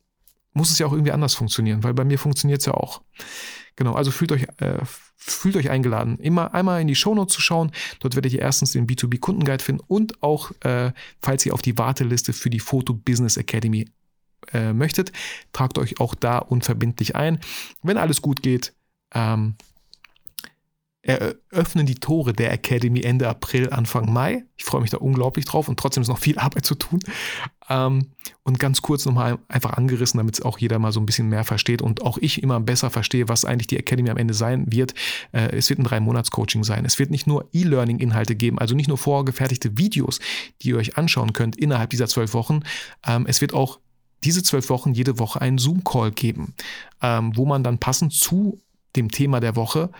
[0.58, 3.00] muss es ja auch irgendwie anders funktionieren, weil bei mir funktioniert es ja auch.
[3.76, 4.80] Genau, also fühlt euch, äh,
[5.16, 7.70] fühlt euch eingeladen, immer einmal in die Shownotes zu schauen.
[8.00, 12.32] Dort werdet ihr erstens den B2B-Kundenguide finden und auch, äh, falls ihr auf die Warteliste
[12.32, 13.88] für die Photo Business Academy
[14.52, 15.12] äh, möchtet,
[15.52, 17.38] tragt euch auch da unverbindlich ein.
[17.82, 18.74] Wenn alles gut geht,
[19.14, 19.54] ähm,
[21.02, 24.44] eröffnen die Tore der Academy Ende April, Anfang Mai.
[24.56, 27.00] Ich freue mich da unglaublich drauf und trotzdem ist noch viel Arbeit zu tun.
[27.70, 28.08] Ähm,
[28.42, 31.44] und ganz kurz nochmal einfach angerissen, damit es auch jeder mal so ein bisschen mehr
[31.44, 34.94] versteht und auch ich immer besser verstehe, was eigentlich die Academy am Ende sein wird.
[35.32, 36.84] Äh, es wird ein Drei-Monats-Coaching sein.
[36.84, 40.18] Es wird nicht nur E-Learning-Inhalte geben, also nicht nur vorgefertigte Videos,
[40.62, 42.60] die ihr euch anschauen könnt innerhalb dieser zwölf Wochen.
[43.06, 43.78] Ähm, es wird auch
[44.24, 46.54] diese zwölf Wochen jede Woche einen Zoom-Call geben,
[47.02, 48.60] ähm, wo man dann passend zu
[48.96, 49.90] dem Thema der Woche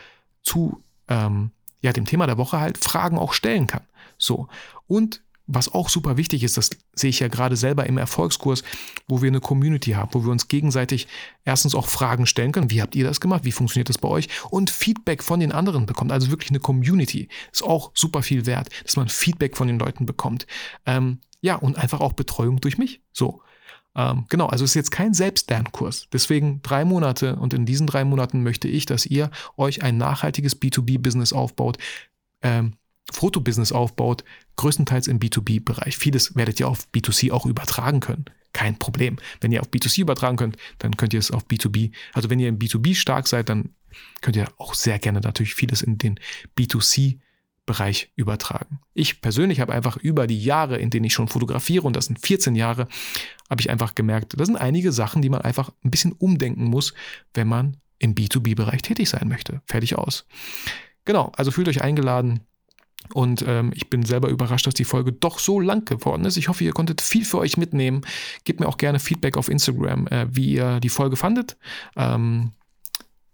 [0.43, 1.51] zu ähm,
[1.81, 3.83] ja, dem Thema der Woche halt Fragen auch stellen kann.
[4.17, 4.47] So.
[4.87, 8.63] Und was auch super wichtig ist, das sehe ich ja gerade selber im Erfolgskurs,
[9.07, 11.07] wo wir eine Community haben, wo wir uns gegenseitig
[11.43, 12.69] erstens auch Fragen stellen können.
[12.69, 13.45] Wie habt ihr das gemacht?
[13.45, 14.29] Wie funktioniert das bei euch?
[14.51, 16.11] Und Feedback von den anderen bekommt.
[16.11, 17.29] Also wirklich eine Community.
[17.51, 20.45] Ist auch super viel wert, dass man Feedback von den Leuten bekommt.
[20.85, 23.01] Ähm, ja, und einfach auch Betreuung durch mich.
[23.11, 23.41] So.
[23.95, 26.07] Ähm, genau, also ist jetzt kein Selbstlernkurs.
[26.13, 30.59] Deswegen drei Monate und in diesen drei Monaten möchte ich, dass ihr euch ein nachhaltiges
[30.61, 31.77] B2B-Business aufbaut,
[32.41, 32.73] ähm,
[33.11, 34.23] Fotobusiness aufbaut,
[34.55, 35.97] größtenteils im B2B-Bereich.
[35.97, 38.25] Vieles werdet ihr auf B2C auch übertragen können.
[38.53, 39.17] Kein Problem.
[39.41, 41.91] Wenn ihr auf B2C übertragen könnt, dann könnt ihr es auf B2B.
[42.13, 43.69] Also wenn ihr im B2B stark seid, dann
[44.21, 46.19] könnt ihr auch sehr gerne natürlich vieles in den
[46.57, 47.19] B2C
[47.69, 48.79] Bereich übertragen.
[48.95, 52.17] Ich persönlich habe einfach über die Jahre, in denen ich schon fotografiere, und das sind
[52.19, 52.87] 14 Jahre,
[53.47, 56.95] habe ich einfach gemerkt, das sind einige Sachen, die man einfach ein bisschen umdenken muss,
[57.35, 59.61] wenn man im B2B-Bereich tätig sein möchte.
[59.67, 60.25] Fertig aus.
[61.05, 62.39] Genau, also fühlt euch eingeladen.
[63.13, 66.37] Und ähm, ich bin selber überrascht, dass die Folge doch so lang geworden ist.
[66.37, 68.01] Ich hoffe, ihr konntet viel für euch mitnehmen.
[68.45, 71.55] Gebt mir auch gerne Feedback auf Instagram, äh, wie ihr die Folge fandet.
[71.95, 72.51] Ähm,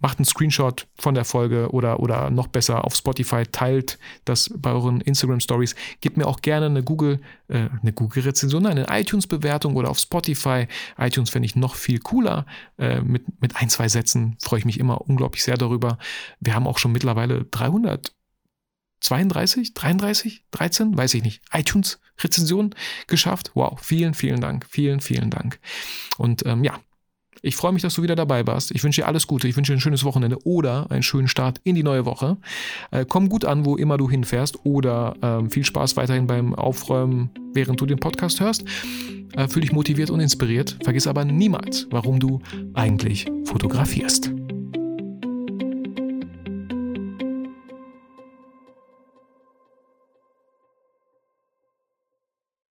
[0.05, 4.69] macht einen Screenshot von der Folge oder, oder noch besser auf Spotify, teilt das bei
[4.69, 5.73] euren Instagram Stories.
[5.99, 10.67] Gebt mir auch gerne eine Google, äh, eine Google-Rezension, eine iTunes-Bewertung oder auf Spotify.
[10.99, 12.45] iTunes fände ich noch viel cooler.
[12.77, 15.97] Äh, mit, mit ein, zwei Sätzen freue ich mich immer unglaublich sehr darüber.
[16.39, 18.13] Wir haben auch schon mittlerweile 300
[19.01, 22.75] 32, 33, 13, weiß ich nicht, iTunes-Rezension
[23.07, 23.51] geschafft.
[23.55, 25.59] Wow, vielen, vielen Dank, vielen, vielen Dank.
[26.17, 26.79] Und ähm, ja,
[27.45, 28.71] ich freue mich, dass du wieder dabei warst.
[28.71, 29.47] Ich wünsche dir alles Gute.
[29.47, 32.37] Ich wünsche dir ein schönes Wochenende oder einen schönen Start in die neue Woche.
[32.91, 37.29] Äh, komm gut an, wo immer du hinfährst oder ähm, viel Spaß weiterhin beim Aufräumen,
[37.53, 38.65] während du den Podcast hörst.
[39.33, 40.77] Äh, fühl dich motiviert und inspiriert.
[40.83, 42.41] Vergiss aber niemals, warum du
[42.73, 44.31] eigentlich fotografierst.